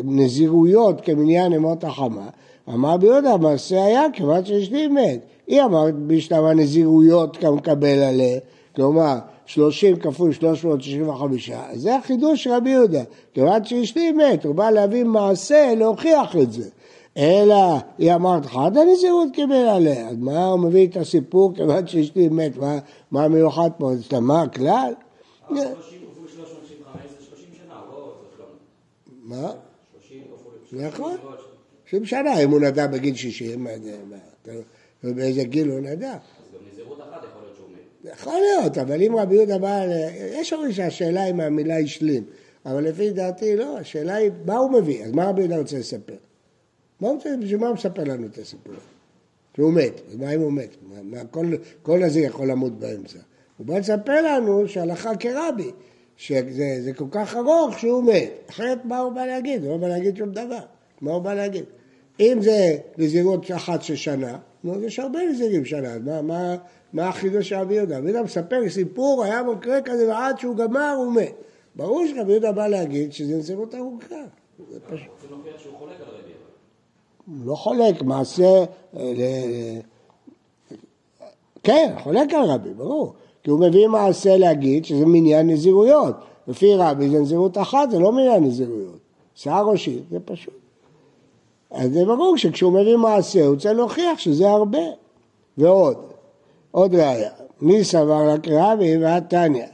נזירויות 0.05 1.01
כמניין 1.01 1.53
ימות 1.53 1.85
החמה, 1.85 2.29
אמר 2.69 2.95
רבי 2.95 3.07
יהודה, 3.07 3.37
מעשה 3.37 3.85
היה 3.85 4.05
כיוון 4.13 4.45
שיש 4.45 4.71
לי 4.71 4.89
מת. 4.89 5.21
היא 5.47 5.63
אמרת 5.63 5.95
בשלב 5.95 6.45
הנזירויות 6.45 7.37
כמקבל 7.37 8.03
עליה, 8.03 8.39
כלומר, 8.79 9.19
30 9.47 9.97
כפול 9.97 10.33
365, 10.33 11.51
אז 11.51 11.81
זה 11.81 11.97
החידוש 11.97 12.45
של 12.45 12.51
רבי 12.51 12.71
יהודה. 12.71 13.03
כיוון 13.35 13.65
שאשתי 13.65 14.13
מת, 14.13 14.45
הוא 14.45 14.55
בא 14.55 14.71
להביא 14.71 15.05
מעשה 15.05 15.75
להוכיח 15.77 16.37
את 16.43 16.53
זה. 16.53 16.69
אלא 17.17 17.57
היא 17.99 18.15
אמרת 18.15 18.47
חד 18.47 18.77
הנזירות 18.77 19.29
קיבל 19.33 19.55
עליה, 19.55 20.09
אז 20.09 20.17
מה 20.19 20.45
הוא 20.45 20.61
מביא 20.61 20.87
את 20.87 20.97
הסיפור 20.97 21.55
כיוון 21.55 21.87
שאשתי 21.87 22.29
מת, 22.29 22.57
מה, 22.57 22.79
מה 23.11 23.25
המיוחד 23.25 23.71
פה, 23.79 23.93
אז 23.93 24.13
מה 24.21 24.43
הכלל? 24.43 24.93
30 25.49 25.65
כפול 26.13 26.29
365 26.29 27.03
זה 27.19 27.25
30 27.27 27.47
שנה, 27.55 27.75
לא. 27.93 28.15
מה? 29.23 29.51
30 30.09 30.23
כפול... 30.25 30.83
נכון. 30.87 31.17
30 31.91 32.07
שנה, 32.07 32.41
אם 32.45 32.51
הוא 32.51 32.61
נדע 32.61 32.87
בגיל 32.87 33.15
60, 33.15 33.65
מה 33.65 33.71
זה, 33.83 33.97
מה, 34.11 34.17
אתה- 34.43 34.53
באיזה 35.03 35.45
גיל 35.45 35.69
הוא 35.71 35.81
נדע? 35.81 36.13
אז 36.13 36.19
גם 36.55 36.61
נזירות 36.73 36.99
אחת 37.01 37.25
יכול 37.25 37.43
להיות 37.43 37.57
שהוא 37.57 37.67
מת. 37.73 37.98
יכול 38.13 38.33
להיות, 38.33 38.79
אבל 38.79 39.03
אם 39.03 39.17
רבי 39.17 39.35
יהודה 39.35 39.59
בא, 39.59 39.85
יש 40.33 40.53
אומרים 40.53 40.73
שהשאלה 40.73 41.23
היא 41.23 41.35
מהמילה 41.35 41.79
השלים, 41.79 42.25
אבל 42.67 42.85
לפי 42.85 43.11
דעתי 43.11 43.57
לא, 43.57 43.79
השאלה 43.79 44.15
היא 44.15 44.31
מה 44.47 44.57
הוא 44.57 44.73
מביא, 44.73 45.05
אז 45.05 45.13
מה 45.13 45.29
רבי 45.29 45.41
יהודה 45.41 45.59
רוצה 45.59 45.79
לספר? 45.79 46.17
מה 47.01 47.09
הוא 47.09 47.19
בשביל 47.43 47.57
מה 47.57 47.67
הוא 47.67 47.75
מספר 47.75 48.05
לנו 48.05 48.27
את 48.27 48.39
הסיפור? 48.39 48.75
שהוא 49.57 49.73
מת, 49.73 50.01
מה 50.15 50.31
אם 50.31 50.41
הוא 50.41 50.53
מת? 50.53 50.77
מה, 51.03 51.25
כל, 51.25 51.47
כל 51.83 51.99
נזיר 51.99 52.25
יכול 52.25 52.51
למות 52.51 52.79
באמצע. 52.79 53.19
הוא 53.57 53.67
בא 53.67 53.79
לספר 53.79 54.23
לנו 54.23 54.69
שהלכה 54.69 55.17
כרבי, 55.17 55.71
שזה 56.17 56.79
זה 56.83 56.93
כל 56.93 57.05
כך 57.11 57.37
ארוך 57.37 57.79
שהוא 57.79 58.05
מת, 58.05 58.31
אחרת 58.51 58.85
מה 58.85 58.99
הוא 58.99 59.13
בא 59.13 59.27
להגיד? 59.27 59.65
הוא 59.65 59.71
לא 59.71 59.77
בא 59.77 59.89
להגיד 59.89 60.17
שום 60.17 60.31
דבר, 60.31 60.61
מה 61.01 61.13
הוא 61.13 61.23
בא 61.23 61.35
להגיד? 61.35 61.65
אם 62.21 62.39
זה 62.43 62.77
נזירות 62.99 63.51
אחת 63.51 63.83
של 63.83 63.97
שנה, 63.97 64.39
נו, 64.65 64.83
יש 64.83 64.99
הרבה 64.99 65.19
נזירים 65.31 65.65
שנה, 65.65 65.99
מה, 65.99 66.23
מה, 66.23 66.57
מה 66.93 67.09
החידוש 67.09 67.49
של 67.49 67.57
רבי 67.57 67.75
יהודה? 67.75 67.99
רבי 67.99 68.07
יהודה 68.07 68.23
מספר 68.23 68.69
סיפור, 68.69 69.25
היה 69.25 69.43
מקרה 69.43 69.83
כזה, 69.83 70.09
ועד 70.09 70.39
שהוא 70.39 70.57
גמר 70.57 70.95
הוא 70.97 71.13
מת. 71.13 71.35
ברור 71.77 72.05
שרבי 72.07 72.33
יהודה 72.33 72.53
בא 72.53 72.67
להגיד 72.67 73.13
שזה 73.13 73.37
נזירות 73.37 73.75
ארוכה. 73.75 74.15
זה 74.71 74.81
פשוט. 74.81 75.09
רוצים 75.15 75.31
להוכיח 75.31 75.63
שהוא 75.63 75.79
חולק 75.79 76.01
על 76.01 76.07
רבי. 76.07 76.33
הוא 77.27 77.47
לא 77.47 77.55
חולק, 77.55 78.03
מעשה... 78.03 78.65
אה, 78.97 79.81
כן, 81.63 81.95
חולק 81.99 82.35
על 82.35 82.45
רבי, 82.45 82.75
ברור. 82.75 83.15
כי 83.43 83.51
הוא 83.51 83.61
מביא 83.61 83.89
מעשה 83.89 84.37
להגיד 84.37 84.85
שזה 84.85 85.07
מניין 85.07 85.51
נזירויות. 85.51 86.15
לפי 86.49 86.75
רבי 86.75 87.09
זה 87.09 87.19
נזירות 87.19 87.59
אחת, 87.59 87.91
זה 87.91 87.99
לא 87.99 88.13
מניין 88.13 88.45
נזירויות. 88.45 88.99
שיער 89.35 89.67
ראשי, 89.67 90.03
זה 90.11 90.21
פשוט. 90.25 90.55
אז 91.71 91.93
זה 91.93 92.05
ברור 92.05 92.37
שכשהוא 92.37 92.73
מביא 92.73 92.97
מעשה, 92.97 93.47
הוא 93.47 93.57
צריך 93.57 93.77
להוכיח 93.77 94.19
שזה 94.19 94.51
הרבה. 94.51 94.79
ועוד, 95.59 95.97
עוד 96.71 96.95
ראיה. 96.95 97.31
מי 97.61 97.85
סבר 97.85 98.31
רק 98.31 98.49
רבי 98.49 98.97
והתניא. 98.97 99.67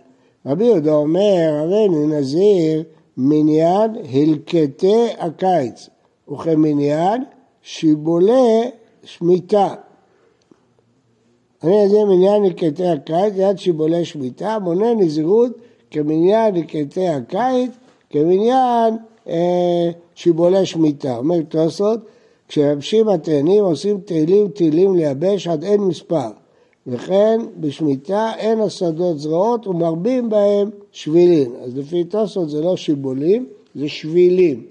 רבי 0.47 0.65
יהודה 0.65 0.93
אומר, 0.93 1.51
הריני 1.51 2.07
נזיר 2.07 2.83
מניין 3.17 3.91
הלקטי 4.13 5.07
הקיץ, 5.19 5.89
וכמניין 6.29 7.25
שיבולי 7.63 8.71
שמיטה. 9.05 9.75
אני 11.63 11.85
נזיר 11.85 12.07
מניין 12.07 12.45
הלקטי 12.45 12.87
הקיץ 12.87 13.35
ליד 13.37 13.59
שיבולי 13.59 14.05
שמיטה, 14.05 14.59
מונה 14.59 14.95
נזירות 14.95 15.53
כמניין 15.91 16.57
הלקטי 16.57 17.09
הקיץ, 17.09 17.71
כמניין 18.11 18.97
שיבולי 20.15 20.67
שמיטה. 20.67 21.17
אומר 21.17 21.43
תוספות, 21.43 22.01
כשמייבשים 22.49 23.09
התאנים 23.09 23.65
עושים 23.65 24.01
תהילים 24.05 24.49
תהילים 24.49 24.97
לייבש 24.97 25.49
עד 25.49 25.65
אין 25.65 25.81
מספר. 25.81 26.31
וכן 26.87 27.41
בשמיטה 27.57 28.33
אין 28.39 28.61
השדות 28.61 29.19
זרועות 29.19 29.67
ומרבים 29.67 30.31
בהם 30.31 30.71
שבילים. 30.93 31.53
אז 31.63 31.77
לפי 31.77 32.05
תוספות 32.05 32.51
זה 32.51 32.61
לא 32.61 32.77
שיבולים, 32.77 33.47
זה 33.75 33.89
שבילים. 33.89 34.67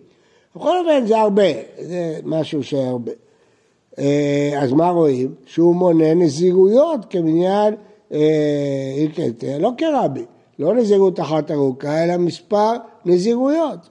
בכל 0.56 0.80
אופן 0.80 1.06
זה 1.06 1.20
הרבה, 1.20 1.52
זה 1.80 2.20
משהו 2.24 2.64
שהרבה. 2.64 3.12
אה, 4.00 4.60
אז 4.62 4.74
מה 4.74 4.90
רואים? 4.90 5.34
שהוא 5.46 5.76
מונה 5.76 6.14
נזירויות 6.14 7.06
כמניין 7.10 7.76
אה, 8.12 8.94
איקטה, 8.98 9.58
לא 9.60 9.72
כרבי, 9.78 10.26
לא 10.60 10.76
נזירות 10.76 11.20
אחת 11.20 11.52
ארוכה, 11.52 12.04
אלא 12.04 12.18
מספר 12.18 12.72
נזירויות. 13.06 13.90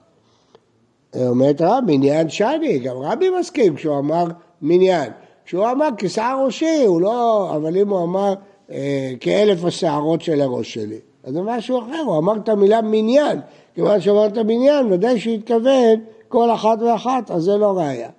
אומרת 1.15 1.61
רב, 1.61 1.83
מניין 1.87 2.29
שני, 2.29 2.79
גם 2.79 2.95
רבי 2.97 3.29
מסכים 3.39 3.75
כשהוא 3.75 3.99
אמר 3.99 4.25
מניין. 4.61 5.11
כשהוא 5.45 5.71
אמר 5.71 5.87
כשיער 5.97 6.45
ראשי, 6.45 6.83
הוא 6.85 7.01
לא, 7.01 7.51
אבל 7.55 7.77
אם 7.77 7.89
הוא 7.89 8.03
אמר 8.03 8.33
אה, 8.71 9.13
כאלף 9.19 9.65
השערות 9.65 10.21
של 10.21 10.41
הראש 10.41 10.73
שלי, 10.73 10.99
אז 11.23 11.33
זה 11.33 11.41
משהו 11.41 11.79
אחר, 11.79 12.01
הוא 12.05 12.17
אמר 12.17 12.35
את 12.37 12.49
המילה 12.49 12.81
מניין, 12.81 13.39
כיוון 13.75 14.01
שהוא 14.01 14.17
אמר 14.17 14.27
את 14.27 14.37
המניין, 14.37 14.93
ודאי 14.93 15.19
שהוא 15.19 15.33
התכוון 15.33 15.99
כל 16.27 16.51
אחת 16.51 16.77
ואחת, 16.81 17.31
אז 17.31 17.43
זה 17.43 17.57
לא 17.57 17.77
ראיה. 17.77 18.09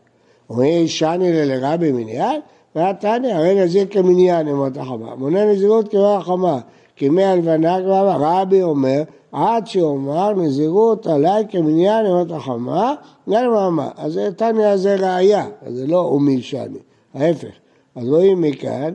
אומרים 0.51 0.87
שני 0.87 1.33
לרבי 1.33 1.93
מניין, 1.93 2.41
והתניא, 2.75 3.35
הרי 3.35 3.55
נזיר 3.55 3.87
כמניין 3.91 4.49
ימות 4.49 4.77
החמה, 4.77 5.15
מונה 5.15 5.45
נזירות 5.45 5.89
כמות 5.89 6.21
החמה, 6.21 6.59
כמי 6.97 7.25
הלבנה 7.25 7.79
כבר, 7.83 8.17
רבי 8.21 8.63
אומר, 8.63 9.03
עד 9.35 9.67
שאומר 9.67 10.33
נזירות 10.33 11.07
עליי 11.07 11.45
כמניין 11.49 12.07
ימות 12.07 12.31
החמה, 12.31 12.95
גם 13.31 13.77
מה 13.77 13.91
אז 13.97 14.21
תניא 14.37 14.77
זה 14.77 14.95
ראיה, 14.95 15.47
אז 15.63 15.75
זה 15.75 15.87
לא 15.87 15.99
אומי 15.99 16.43
שני, 16.43 16.79
ההפך. 17.15 17.55
אז 17.95 18.09
רואים 18.09 18.41
מכאן 18.41 18.95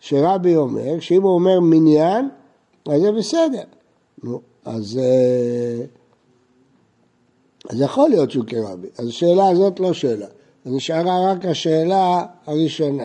שרבי 0.00 0.56
אומר, 0.56 1.00
שאם 1.00 1.22
הוא 1.22 1.34
אומר 1.34 1.60
מניין, 1.60 2.28
אז 2.88 3.00
זה 3.00 3.12
בסדר. 3.12 3.62
נו, 4.24 4.40
אז, 4.64 5.00
אה, 5.02 5.84
אז 7.70 7.80
יכול 7.80 8.08
להיות 8.08 8.30
שהוא 8.30 8.44
כרבי. 8.46 8.88
אז 8.98 9.08
השאלה 9.08 9.48
הזאת 9.48 9.80
לא 9.80 9.92
שאלה. 9.92 10.26
אז 10.64 10.72
נשארה 10.72 11.32
רק 11.32 11.44
השאלה 11.44 12.26
הראשונה. 12.46 13.04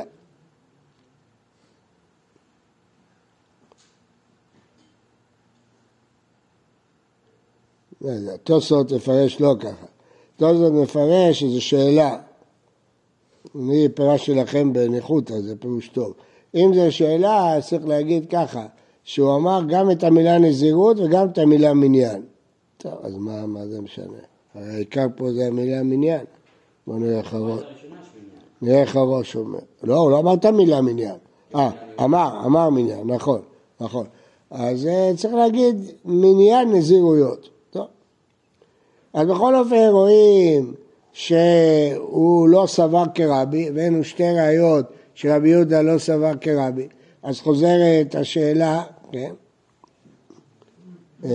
תוספות 8.44 8.92
מפרש 8.92 9.42
לא 9.42 9.56
ככה. 9.60 9.86
תוספות 10.38 10.74
מפרש 10.74 11.40
שזו 11.40 11.62
שאלה. 11.62 12.18
אני 13.56 13.88
פירשתי 13.96 14.34
לכם 14.34 14.74
בניחותא, 14.74 15.42
זה 15.42 15.56
פירוש 15.56 15.88
טוב. 15.88 16.14
אם 16.56 16.72
זו 16.75 16.92
שאלה, 16.92 17.56
אז 17.56 17.68
צריך 17.68 17.86
להגיד 17.88 18.30
ככה, 18.30 18.66
שהוא 19.04 19.36
אמר 19.36 19.62
גם 19.68 19.92
את 19.92 20.04
המילה 20.04 20.38
נזירות 20.38 21.00
וגם 21.00 21.28
את 21.28 21.38
המילה 21.38 21.74
מניין. 21.74 22.22
טוב, 22.78 22.94
אז 23.04 23.14
מה, 23.18 23.46
מה 23.46 23.68
זה 23.68 23.82
משנה? 23.82 24.18
הרי 24.54 24.74
העיקר 24.74 25.06
פה 25.16 25.34
זה 25.34 25.48
המילה 25.48 25.84
מניין. 25.84 26.25
בואו 26.88 27.00
נראה 27.00 27.18
איך 27.18 27.34
הראש. 27.34 27.64
נראה 28.62 28.82
איך 28.82 28.96
הראש 28.96 29.36
אומר. 29.36 29.60
לא, 29.84 29.96
הוא 29.96 30.12
לא 30.12 30.20
אמר 30.20 30.34
את 30.34 30.46
המילה 30.46 30.82
מניין. 30.82 31.16
אה, 31.56 31.70
אמר, 32.04 32.46
אמר 32.46 32.70
מניין, 32.70 33.08
נכון, 33.08 33.42
נכון. 33.80 34.06
אז 34.52 34.88
אה, 34.88 35.12
צריך 35.18 35.34
להגיד 35.34 35.75
מניין 36.06 36.72
נזירויות. 36.72 37.50
אז 39.15 39.27
בכל 39.27 39.55
אופן 39.55 39.88
רואים 39.89 40.74
שהוא 41.13 42.50
לא 42.50 42.65
סבר 42.67 43.03
כרבי, 43.13 43.67
הבאנו 43.69 44.03
שתי 44.03 44.24
ראיות 44.24 44.86
שרבי 45.13 45.50
יהודה 45.50 45.81
לא 45.81 45.98
סבר 45.98 46.31
כרבי. 46.41 46.88
אז 47.24 47.39
חוזרת 47.39 48.15
השאלה, 48.15 48.84
כן? 49.12 49.31
אה, 51.25 51.29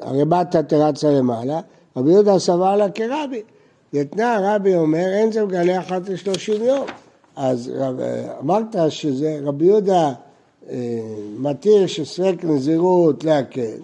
הרי 0.00 0.24
באת 0.24 0.56
תרצה 0.56 1.10
למעלה, 1.10 1.60
רבי 1.96 2.10
יהודה 2.10 2.38
סבר 2.38 2.76
לה 2.76 2.90
כרבי. 2.90 3.42
יתנה 3.92 4.38
רבי 4.42 4.74
אומר, 4.74 5.06
אין 5.12 5.32
זה 5.32 5.44
מגלה 5.44 5.78
אחת 5.78 6.08
לשלושים 6.08 6.64
יום. 6.64 6.86
אז 7.36 7.72
רב- 7.76 8.00
אמרת 8.40 8.76
שזה 8.88 9.38
רבי 9.44 9.64
יהודה 9.64 10.12
אה, 10.70 10.76
מתיר 11.38 11.86
שספק 11.86 12.34
נזירות 12.44 13.24
להקל, 13.24 13.76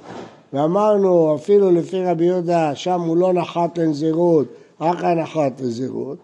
ואמרנו 0.52 1.36
אפילו 1.36 1.70
לפי 1.70 2.04
רבי 2.04 2.24
יהודה 2.24 2.74
שם 2.74 3.00
הוא 3.00 3.16
לא 3.16 3.32
נחת 3.32 3.78
לנזירות, 3.78 4.46
רק 4.80 5.04
הנחת 5.04 5.60
לנזירות. 5.60 6.18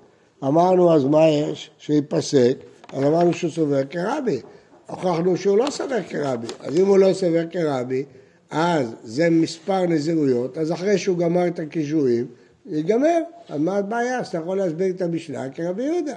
אמרנו 0.45 0.95
אז 0.95 1.05
מה 1.05 1.29
יש? 1.29 1.71
שייפסק, 1.79 2.57
אז 2.93 3.05
אמרנו 3.05 3.33
שהוא 3.33 3.51
סובר 3.51 3.85
כרבי. 3.91 4.41
הוכחנו 4.87 5.37
שהוא 5.37 5.59
לא 5.59 5.71
סובר 5.71 6.03
כרבי. 6.09 6.47
אז 6.61 6.79
אם 6.79 6.87
הוא 6.87 6.99
לא 6.99 7.13
סובר 7.13 7.45
כרבי, 7.51 8.05
אז 8.51 8.95
זה 9.05 9.31
מספר 9.31 9.87
נזירויות, 9.87 10.59
אז 10.59 10.73
אחרי 10.73 10.99
שהוא 10.99 11.19
גמר 11.19 11.47
את 11.47 11.59
הקישואים, 11.59 12.27
ייגמר. 12.67 13.21
אז 13.49 13.61
מה 13.61 13.77
הבעיה? 13.77 14.21
אז 14.21 14.27
אתה 14.27 14.39
יכול 14.39 14.59
להסביר 14.59 14.91
את 14.91 15.03
המשנה 15.03 15.51
כרבי 15.51 15.83
יהודה. 15.83 16.17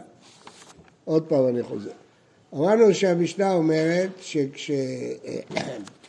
עוד 1.06 1.24
פעם 1.24 1.48
אני 1.48 1.64
חוזר. 1.64 1.92
אמרנו 2.54 2.94
שהמשנה 2.94 3.54
אומרת 3.54 4.10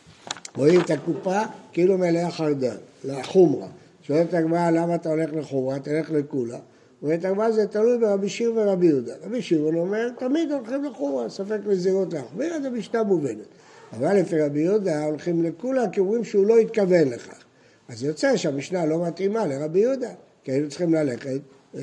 שכשרואים 0.53 0.81
את 0.81 0.89
הקופה, 0.89 1.41
כאילו 1.71 1.97
מלאה 1.97 2.31
חרדל, 2.31 2.75
לחומרה. 3.03 3.67
שואלת 4.01 4.33
הגמרא 4.33 4.69
למה 4.69 4.95
אתה 4.95 5.09
הולך 5.09 5.29
לחומרה, 5.33 5.79
תלך 5.79 6.11
לקולה. 6.11 6.59
אומרת 7.01 7.25
הגמרא 7.25 7.51
זה 7.51 7.67
תלוי 7.67 7.97
ברבי 7.97 8.29
שיר 8.29 8.53
ורבי 8.55 8.87
יהודה. 8.87 9.13
רבי 9.23 9.41
שמעון 9.41 9.75
אומר, 9.75 10.09
תמיד 10.19 10.51
הולכים 10.51 10.83
לחומרה, 10.83 11.29
ספק 11.29 11.59
נזירות 11.65 12.13
להחמיר, 12.13 12.53
אז 12.53 12.65
המשנה 12.65 13.03
מובנת. 13.03 13.45
אבל 13.93 14.17
לפי 14.17 14.41
רבי 14.41 14.59
יהודה 14.59 15.03
הולכים 15.03 15.43
לכולה 15.43 15.89
כי 15.89 15.99
אומרים 15.99 16.23
שהוא 16.23 16.45
לא 16.45 16.57
התכוון 16.57 17.07
לכך. 17.07 17.43
אז 17.89 18.03
יוצא 18.03 18.37
שהמשנה 18.37 18.85
לא 18.85 19.07
מתאימה 19.07 19.45
לרבי 19.45 19.79
יהודה, 19.79 20.09
כי 20.43 20.51
היינו 20.51 20.69
צריכים 20.69 20.93
ללכת 20.93 21.39
אה, 21.75 21.81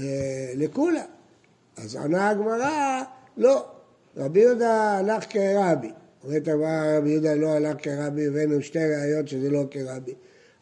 לכולה. 0.55 1.05
אז 1.77 1.97
עונה 1.97 2.29
הגמרא, 2.29 3.03
לא, 3.37 3.65
רבי 4.17 4.41
יהודה 4.41 4.99
הלך 4.99 5.25
כרבי. 5.31 5.91
אומרת 6.25 6.49
הגמרא, 6.49 6.99
רבי 6.99 7.11
יהודה 7.11 7.35
לא 7.35 7.49
הלך 7.49 7.77
כרבי, 7.83 8.27
הבאנו 8.27 8.62
שתי 8.62 8.79
ראיות 8.79 9.29
שזה 9.29 9.50
לא 9.50 9.65
כרבי. 9.71 10.15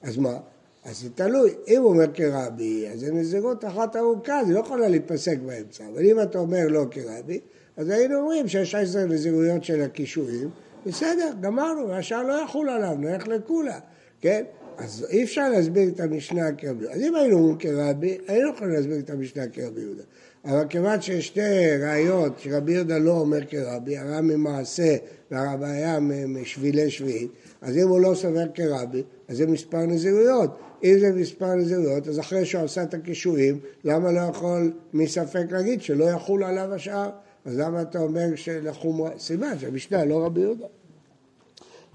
אז 0.03 0.17
מה? 0.17 0.39
אז 0.85 0.99
זה 0.99 1.09
תלוי. 1.15 1.55
אם 1.69 1.83
הוא 1.83 1.91
אומר 1.91 2.07
כרבי, 2.15 2.89
אז 2.93 3.01
זה 3.01 3.13
נזירות 3.13 3.65
אחת 3.65 3.97
ארוכה, 3.97 4.41
זה 4.47 4.53
לא 4.53 4.61
יכולה 4.61 4.89
להיפסק 4.89 5.39
באמצע. 5.47 5.85
אבל 5.93 6.05
אם 6.05 6.23
אתה 6.23 6.39
אומר 6.39 6.67
לא 6.69 6.85
כרבי, 6.91 7.41
אז 7.77 7.89
היינו 7.89 8.21
אומרים 8.21 8.49
שיש 8.49 8.75
עשר 8.75 9.05
נזירויות 9.05 9.65
של 9.65 9.81
הכישורים, 9.81 10.51
בסדר, 10.87 11.31
גמרנו, 11.41 11.89
והשאר 11.89 12.23
לא 12.23 12.43
יחול 12.45 12.69
עליו, 12.69 12.97
נלך 12.99 13.29
לכולה, 13.29 13.79
כן? 14.21 14.45
אז 14.79 15.07
אי 15.11 15.25
אפשר 15.25 15.49
להסביר 15.49 15.89
את 15.89 16.01
המשנה 16.01 16.53
כרבי. 16.53 16.89
אז 16.89 17.01
אם 17.01 17.15
היינו 17.15 17.37
אומרים 17.37 17.59
כרבי, 17.59 18.19
היינו 18.29 18.51
יכולים 18.51 18.75
להסביר 18.75 18.99
את 18.99 19.11
המשנה 19.11 19.49
כרבי 19.49 19.81
יהודה. 19.81 20.03
אבל 20.45 20.65
כיוון 20.69 21.01
שיש 21.01 21.27
שתי 21.27 21.41
ראיות 21.83 22.33
שרבי 22.39 22.73
יהודה 22.73 22.99
לא 22.99 23.11
אומר 23.11 23.45
כרבי, 23.49 23.99
הרע 23.99 24.21
ממעשה 24.21 24.97
והבעיה 25.31 25.99
משבילי 26.29 26.91
שביעית, 26.91 27.31
אז 27.63 27.77
אם 27.77 27.89
הוא 27.89 28.01
לא 28.01 28.15
סובר 28.15 28.45
כרבי, 28.55 29.03
אז 29.29 29.37
זה 29.37 29.47
מספר 29.47 29.79
נזירויות. 29.87 30.51
אם 30.85 30.97
זה 31.01 31.13
מספר 31.13 31.55
נזירויות, 31.55 32.09
אז 32.09 32.19
אחרי 32.21 32.45
שהוא 32.45 32.63
עשה 32.63 32.83
את 32.83 32.95
הקישואים, 32.95 33.59
למה 33.85 34.13
לא 34.13 34.21
יכול 34.21 34.73
מספק 34.93 35.45
להגיד 35.51 35.83
שלא 35.83 36.05
יחול 36.05 36.45
עליו 36.45 36.75
השאר? 36.75 37.11
אז 37.45 37.59
למה 37.59 37.83
אתה 37.83 37.99
אומר 37.99 38.27
שלחומרה? 38.37 39.11
סימן 39.19 39.59
שהמשנה 39.59 40.05
לא 40.05 40.25
רבי 40.25 40.41
יהודה. 40.41 40.67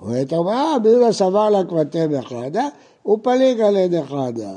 אומרת 0.01 0.33
ארבעה, 0.33 0.75
רבי 0.75 0.89
יהודה 0.89 1.12
סבר 1.12 1.50
לה 1.50 1.63
קבטה 1.63 2.07
באחדה, 2.07 2.67
הוא 3.03 3.19
פליג 3.23 3.62
על 3.62 3.77
יד 3.77 3.93
אחדה. 3.93 4.55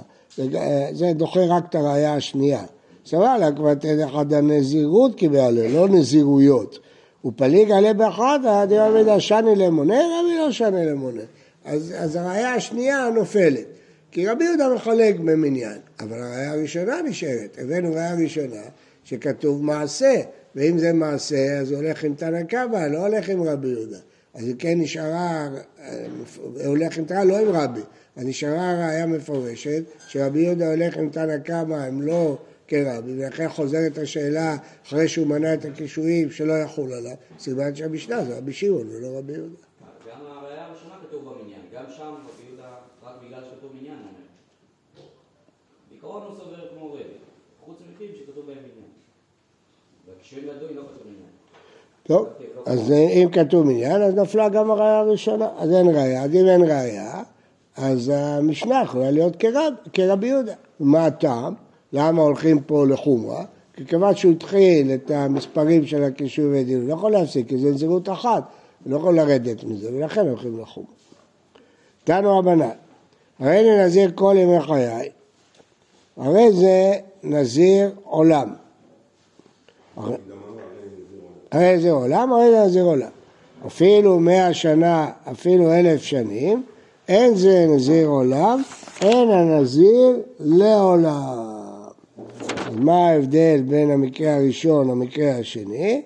זה 0.92 1.12
דוחה 1.14 1.40
רק 1.40 1.64
את 1.70 1.74
הראייה 1.74 2.14
השנייה. 2.14 2.62
סבר 3.06 3.36
לה 3.36 3.52
קבטה 3.52 3.88
באחדה 3.96 4.40
נזירות 4.40 5.14
קיבל 5.14 5.58
לא 5.68 5.88
נזירויות. 5.88 6.78
הוא 7.20 7.32
פליג 7.36 7.70
עליה 7.70 7.94
באחדה, 7.94 8.66
דרבי 8.68 8.98
יהודה 8.98 9.20
שני 9.20 9.56
למונה, 9.56 9.94
רבי 9.94 10.38
לא 10.38 10.52
שני 10.52 10.86
למונה. 10.86 11.22
אז, 11.64 11.94
אז 11.98 12.16
הראייה 12.16 12.54
השנייה 12.54 13.10
נופלת. 13.14 13.64
כי 14.10 14.26
רבי 14.26 14.44
יהודה 14.44 14.74
מחלק 14.74 15.16
במניין, 15.18 15.78
אבל 16.00 16.22
הראייה 16.22 16.52
הראשונה 16.52 17.02
נשארת. 17.02 17.58
הבאנו 17.58 17.92
ראייה 17.92 18.14
ראשונה 18.14 18.62
שכתוב 19.04 19.64
מעשה, 19.64 20.14
ואם 20.54 20.78
זה 20.78 20.92
מעשה 20.92 21.58
אז 21.58 21.70
הוא 21.70 21.82
הולך 21.82 22.04
עם 22.04 22.14
תנא 22.14 22.42
קמא, 22.42 22.86
לא 22.90 22.98
הולך 22.98 23.28
עם 23.28 23.42
רבי 23.42 23.68
יהודה. 23.68 23.98
אז 24.34 24.44
אם 24.48 24.56
כן 24.56 24.80
נשארה, 24.80 25.48
הולך 26.64 26.98
עם 26.98 27.04
תנא 27.04 27.22
לא 27.22 27.38
עם 27.38 27.48
רבי, 27.48 27.80
אז 28.16 28.24
נשארה 28.24 28.86
ראייה 28.86 29.06
מפורשת 29.06 29.82
שרבי 30.08 30.40
יהודה 30.40 30.70
הולך 30.70 30.96
עם 30.96 31.08
תנא 31.08 31.38
קמא, 31.38 31.74
הם 31.74 32.02
לא 32.02 32.38
כרבי, 32.68 33.22
ולכן 33.22 33.48
חוזרת 33.48 33.98
השאלה 33.98 34.56
אחרי 34.86 35.08
שהוא 35.08 35.26
מנה 35.26 35.54
את 35.54 35.64
הקישואים 35.64 36.30
שלא 36.30 36.52
יחול 36.52 36.92
עליו, 36.92 37.14
סימן 37.38 37.74
שהמשנה 37.74 38.24
זה 38.24 38.38
רבי 38.38 38.52
שמעון 38.52 38.86
ולא 38.88 39.18
רבי 39.18 39.32
יהודה. 39.32 39.56
גם 40.10 40.18
הראייה 40.26 40.64
הראשונה 40.64 40.94
כתוב 41.08 41.24
במניין, 41.24 41.60
גם 41.74 41.84
שם 41.96 42.02
רבי 42.02 42.48
יהודה 42.48 42.68
רק 43.04 43.14
בגלל 43.26 43.40
שכתוב 43.44 43.70
מניין 43.80 43.98
אומר. 43.98 45.06
בעיקרון 45.90 46.22
הוא 46.22 46.36
סובר 46.36 46.68
כמו 46.74 46.92
רבי, 46.92 47.02
חוץ 47.64 47.76
ממקרים 47.88 48.10
שכתוב 48.14 48.46
בהם 48.46 48.56
מניין. 48.56 48.90
והקישואים 50.08 50.44
גדול 50.44 50.70
לא 50.74 50.82
כתוב 50.82 51.02
מניין. 51.06 51.26
טוב, 52.02 52.28
אז 52.66 52.90
אם 52.90 53.28
כתוב 53.32 53.66
מניין, 53.66 54.02
אז 54.02 54.14
נפלה 54.14 54.48
גם 54.48 54.70
הראייה 54.70 54.98
הראשונה. 54.98 55.48
אז 55.56 55.72
אין 55.72 55.88
ראייה, 55.88 56.22
אז 56.22 56.30
אם 56.34 56.46
אין 56.46 56.62
ראייה, 56.62 57.22
אז 57.76 58.12
המשנה 58.14 58.82
יכולה 58.84 59.10
להיות 59.10 59.36
כרב, 59.36 59.74
כרבי 59.92 60.26
יהודה. 60.26 60.54
מה 60.80 61.06
הטעם? 61.06 61.54
למה 61.92 62.22
הולכים 62.22 62.60
פה 62.60 62.86
לחומרה? 62.86 63.44
כי 63.76 63.86
כיוון 63.86 64.16
שהוא 64.16 64.32
התחיל 64.32 64.94
את 64.94 65.10
המספרים 65.10 65.86
של 65.86 66.04
הקישור 66.04 66.44
והדין, 66.50 66.80
הוא 66.80 66.88
לא 66.88 66.94
יכול 66.94 67.12
להפסיק, 67.12 67.48
כי 67.48 67.58
זה 67.58 67.70
נזירות 67.70 68.08
אחת, 68.08 68.42
הוא 68.84 68.92
לא 68.92 68.96
יכול 68.96 69.16
לרדת 69.16 69.64
מזה, 69.64 69.88
ולכן 69.92 70.28
הולכים 70.28 70.60
לחומרה. 70.60 70.90
תנו 72.04 72.38
רבנן, 72.38 72.68
הרי 73.38 73.60
אני 73.60 73.84
נזיר 73.84 74.10
כל 74.14 74.34
ימי 74.38 74.60
חיי, 74.60 75.10
הרי 76.16 76.52
זה 76.52 76.92
נזיר 77.22 77.90
עולם. 78.04 78.54
הרי 81.52 81.80
זה 81.80 81.90
עולם, 81.90 82.32
הרי 82.32 82.50
זה 82.50 82.64
נזיר 82.64 82.84
עולם. 82.84 83.08
אפילו 83.66 84.18
מאה 84.18 84.54
שנה, 84.54 85.10
אפילו 85.32 85.72
אלף 85.72 86.02
שנים, 86.02 86.62
אין 87.08 87.34
זה 87.34 87.66
נזיר 87.68 88.08
עולם, 88.08 88.62
אין 89.02 89.30
הנזיר 89.30 90.22
לעולם. 90.40 91.55
אז 92.76 92.80
מה 92.80 93.08
ההבדל 93.08 93.62
בין 93.68 93.90
המקרה 93.90 94.36
הראשון 94.36 94.90
למקרה 94.90 95.38
השני? 95.38 96.02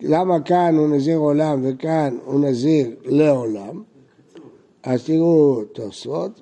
למה 0.00 0.40
כאן 0.40 0.76
הוא 0.76 0.88
נזיר 0.88 1.18
עולם 1.18 1.60
וכאן 1.62 2.16
הוא 2.24 2.40
נזיר 2.40 2.90
לעולם? 3.04 3.82
אז 4.82 5.04
תראו 5.04 5.64
תוספות. 5.64 6.40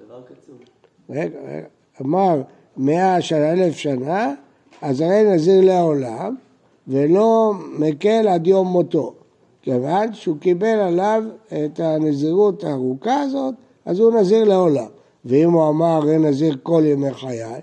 רגע, 1.11 1.39
רגע. 1.41 1.67
אמר 2.01 2.43
מאה 2.77 3.21
שנה, 3.21 3.53
אלף 3.53 3.77
שנה, 3.77 4.35
אז 4.81 5.01
הרי 5.01 5.35
נזיר 5.35 5.61
לעולם, 5.61 6.37
ולא 6.89 7.53
מקל 7.79 8.29
עד 8.29 8.47
יום 8.47 8.67
מותו. 8.67 9.15
כיוון 9.63 10.13
שהוא 10.13 10.37
קיבל 10.41 10.79
עליו 10.81 11.25
את 11.49 11.81
הנזירות 11.81 12.65
הארוכה 12.65 13.21
הזאת, 13.21 13.55
אז 13.85 13.99
הוא 13.99 14.13
נזיר 14.13 14.45
לעולם. 14.45 14.89
ואם 15.25 15.51
הוא 15.51 15.69
אמר 15.69 15.87
הרי 15.87 16.19
נזיר 16.19 16.57
כל 16.63 16.83
ימי 16.87 17.15
חיי, 17.15 17.61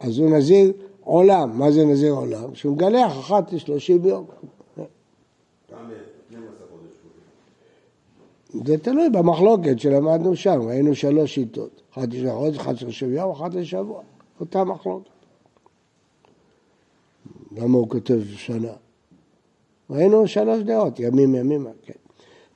אז 0.00 0.18
הוא 0.18 0.30
נזיר 0.30 0.72
עולם. 1.10 1.58
מה 1.58 1.70
זה 1.70 1.84
נזיר 1.84 2.12
עולם? 2.12 2.54
שהוא 2.54 2.74
מגלח 2.74 3.18
אחת 3.18 3.52
לשלושים 3.52 4.04
יום. 4.04 4.26
זה 8.64 8.78
תלוי 8.78 9.10
במחלוקת 9.10 9.80
שלמדנו 9.80 10.36
שם, 10.36 10.60
ראינו 10.62 10.94
שלוש 10.94 11.34
שיטות. 11.34 11.82
אחת 11.92 12.08
לשלוש 12.08 12.58
חודש, 12.58 12.58
אחת 12.58 13.02
יום, 13.02 13.30
אחת 13.30 13.54
לשבוע. 13.54 14.02
אותה 14.40 14.64
מחלוקת. 14.64 15.10
למה 17.56 17.78
הוא 17.78 17.88
כותב 17.88 18.20
שנה? 18.36 18.72
ראינו 19.90 20.28
שלוש 20.28 20.62
דעות, 20.62 21.00
ימים 21.00 21.34
ימימה, 21.34 21.70
כן. 21.82 21.92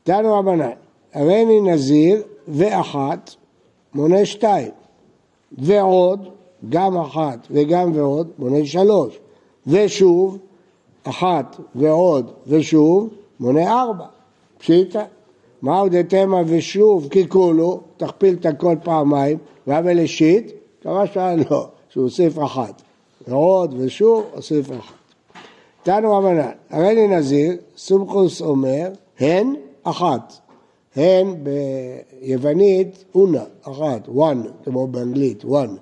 תנו 0.02 0.38
רבנן, 0.38 0.70
הריני 1.12 1.60
נזיר 1.60 2.22
ואחת 2.48 3.30
מונה 3.94 4.26
שתיים, 4.26 4.72
ועוד, 5.52 6.28
גם 6.68 6.96
אחת 6.96 7.46
וגם 7.50 7.92
ועוד, 7.94 8.28
מונה 8.38 8.66
שלוש, 8.66 9.18
ושוב, 9.66 10.38
אחת 11.04 11.56
ועוד 11.74 12.30
ושוב, 12.46 13.08
מונה 13.40 13.82
ארבע. 13.82 14.06
פשיטא. 14.58 15.04
מהו 15.62 15.88
דתמא 15.88 16.42
ושוב 16.46 17.08
כי 17.10 17.28
כולו, 17.28 17.80
תכפיל 17.96 18.34
את 18.40 18.46
הכל 18.46 18.76
פעמיים, 18.82 19.38
ואבל 19.66 19.98
השיט, 19.98 20.52
כמה 20.82 21.06
שעה 21.06 21.36
לא, 21.36 21.68
שהוא 21.88 22.04
הוסיף 22.04 22.38
אחת. 22.38 22.82
ועוד 23.28 23.74
ושוב, 23.78 24.24
הוסיף 24.34 24.70
אחת. 24.70 24.94
תנו 25.82 26.16
רבנן, 26.16 26.50
הריני 26.70 27.16
נזיר, 27.16 27.52
סומכוס 27.76 28.40
אומר, 28.40 28.88
הן 29.20 29.54
אחת. 29.82 30.32
הן 30.96 31.34
ביוונית 32.22 33.04
אונה, 33.14 33.44
אחת, 33.62 34.08
one, 34.08 34.64
כמו 34.64 34.86
באנגלית, 34.86 35.44
one. 35.44 35.76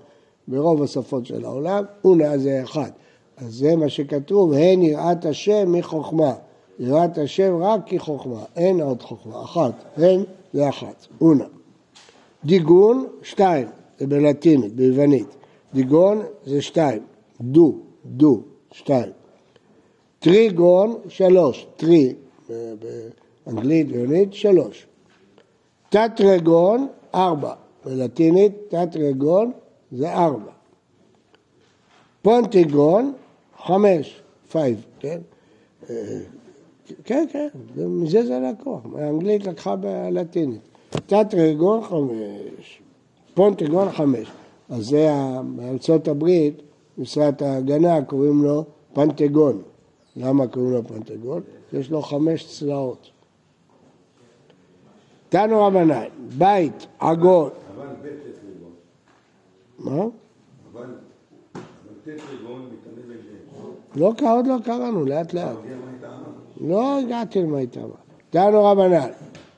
ברוב 0.49 0.83
השפות 0.83 1.27
של 1.27 1.45
העולם, 1.45 1.85
אונה 2.05 2.39
זה 2.39 2.63
אחת. 2.63 2.93
אז 3.37 3.55
זה 3.55 3.77
מה 3.77 3.89
שכתוב, 3.89 4.53
הן 4.53 4.83
יראת 4.83 5.25
השם 5.25 5.73
מחוכמה. 5.73 6.35
יראת 6.79 7.19
השם 7.19 7.63
רק 7.63 7.81
כחוכמה, 7.87 8.45
אין 8.57 8.81
עוד 8.81 9.03
חוכמה, 9.03 9.43
אחת, 9.43 9.73
הן 9.97 10.23
זה 10.53 10.69
אחת, 10.69 11.07
אונה. 11.21 11.45
דיגון, 12.45 13.07
שתיים, 13.23 13.69
זה 13.99 14.07
בלטינית, 14.07 14.73
ביוונית. 14.73 15.27
דיגון 15.75 16.23
זה 16.47 16.63
שתיים, 16.63 17.03
דו, 17.41 17.75
דו, 18.07 18.41
שתיים. 18.73 19.13
טריגון, 20.19 20.97
שלוש, 21.09 21.67
טרי, 21.77 22.15
באנגלית, 23.47 23.89
ביונית, 23.89 24.33
שלוש. 24.33 24.87
תת-רגון, 25.89 26.87
ארבע, 27.15 27.55
בלטינית 27.85 28.53
תת-רגון 28.69 29.53
זה 29.93 30.13
ארבע. 30.13 30.53
פנטגון, 32.23 33.13
חמש, 33.65 34.21
five, 34.51 34.85
כן? 35.01 35.21
כן, 37.05 37.25
כן, 37.33 37.49
מזה 37.77 38.27
זה 38.27 38.39
לקוח, 38.41 38.81
האנגלית 38.99 39.47
לקחה 39.47 39.77
בלטינית. 39.77 40.61
טטרגון, 40.91 41.83
חמש, 41.83 42.83
פנטגון, 43.35 43.91
חמש. 43.91 44.29
אז 44.69 44.87
זה 44.87 45.09
בארצות 45.57 46.09
הברית, 46.09 46.63
משרד 46.99 47.43
ההגנה 47.43 48.05
קוראים 48.05 48.43
לו 48.43 48.65
פנטגון. 48.93 49.63
למה 50.17 50.47
קוראים 50.47 50.73
לו 50.73 50.85
פנטגון? 50.85 51.43
יש 51.73 51.91
לו 51.91 52.03
חמש 52.03 52.59
צלעות. 52.59 53.11
תנו 55.29 55.67
רבנן, 55.67 56.05
בית 56.39 56.87
עגול, 56.99 57.51
אבל 57.77 57.87
ב' 57.87 58.07
ט' 58.07 58.07
ריבון. 58.07 58.32
מה? 59.85 59.93
אבל 59.93 60.11
אבל 60.75 60.85
ט' 62.05 62.09
ריבון 62.09 62.63
מתענה 62.73 63.03
בזה. 63.09 64.01
לא, 64.01 64.13
קרה, 64.17 64.33
עוד 64.33 64.47
לא 64.47 64.57
קראנו, 64.65 65.05
לאט 65.05 65.35
לאט. 65.35 65.57
לא 66.61 66.99
הגעתי 66.99 67.43
למה 67.43 67.59
הייתה. 67.59 67.81
תנו 68.31 68.65
רבנן, 68.65 69.09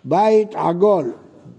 בית 0.04 0.54
עגול, 0.54 1.12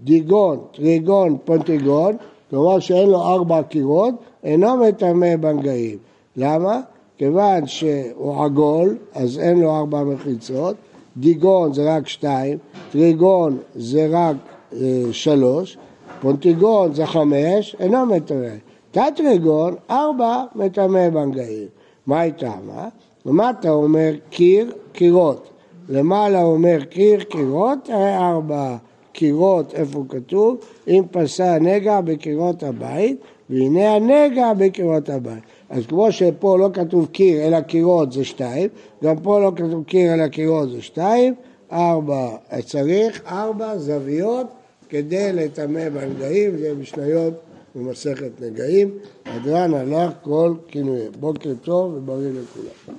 דיגון, 0.04 0.58
טריגון, 0.74 1.36
פונטיגון, 1.44 2.16
כלומר 2.50 2.78
שאין 2.78 3.10
לו 3.10 3.22
ארבע 3.22 3.62
קירות, 3.62 4.14
אינו 4.44 4.76
מטמא 4.76 5.36
בנגעים. 5.36 5.98
למה? 6.36 6.80
כיוון 7.18 7.66
שהוא 7.66 8.44
עגול, 8.44 8.96
אז 9.14 9.38
אין 9.38 9.60
לו 9.60 9.76
ארבע 9.76 10.04
מחיצות, 10.04 10.76
דיגון 11.16 11.72
זה 11.72 11.96
רק 11.96 12.08
שתיים, 12.08 12.58
טריגון 12.92 13.58
זה 13.74 14.08
רק 14.10 14.36
אה, 14.72 15.02
שלוש, 15.12 15.78
פונטיגון 16.20 16.94
זה 16.94 17.06
חמש, 17.06 17.76
אינו 17.80 18.06
מטמא. 18.06 18.54
תת-טריגון, 18.90 19.74
ארבע 19.90 20.44
מטמא 20.54 21.08
בנגעים. 21.08 21.68
מה 22.06 22.20
היא 22.20 22.32
טעמה? 22.32 22.88
למטה 23.26 23.70
אומר 23.70 24.12
קיר, 24.30 24.72
קירות. 24.92 25.48
למעלה 25.88 26.42
אומר 26.42 26.84
קיר, 26.90 27.22
קירות, 27.22 27.90
ארבע 28.18 28.76
קירות, 29.12 29.74
איפה 29.74 30.04
כתוב? 30.08 30.56
אם 30.88 31.02
פסה 31.10 31.54
הנגע 31.54 32.00
בקירות 32.00 32.62
הבית, 32.62 33.20
והנה 33.50 33.94
הנגע 33.94 34.52
בקירות 34.52 35.08
הבית. 35.08 35.42
אז 35.70 35.86
כמו 35.86 36.12
שפה 36.12 36.58
לא 36.58 36.68
כתוב 36.72 37.06
קיר 37.06 37.46
אלא 37.46 37.60
קירות 37.60 38.12
זה 38.12 38.24
שתיים, 38.24 38.68
גם 39.04 39.16
פה 39.22 39.40
לא 39.40 39.52
כתוב 39.56 39.84
קיר 39.84 40.14
אלא 40.14 40.28
קירות 40.28 40.70
זה 40.70 40.82
שתיים, 40.82 41.34
ארבע, 41.72 42.28
צריך 42.64 43.22
ארבע 43.26 43.78
זוויות 43.78 44.46
כדי 44.88 45.32
לטמא 45.32 45.88
בנגעים, 45.88 46.58
זה 46.58 46.74
משניות 46.74 47.34
במסכת 47.74 48.30
נגעים. 48.40 48.98
הדרן 49.24 49.74
הלך 49.74 50.12
כל 50.22 50.54
כינויים. 50.68 51.12
בוקר 51.20 51.52
טוב 51.62 51.94
ובריא 51.94 52.30
לכולם. 52.30 52.96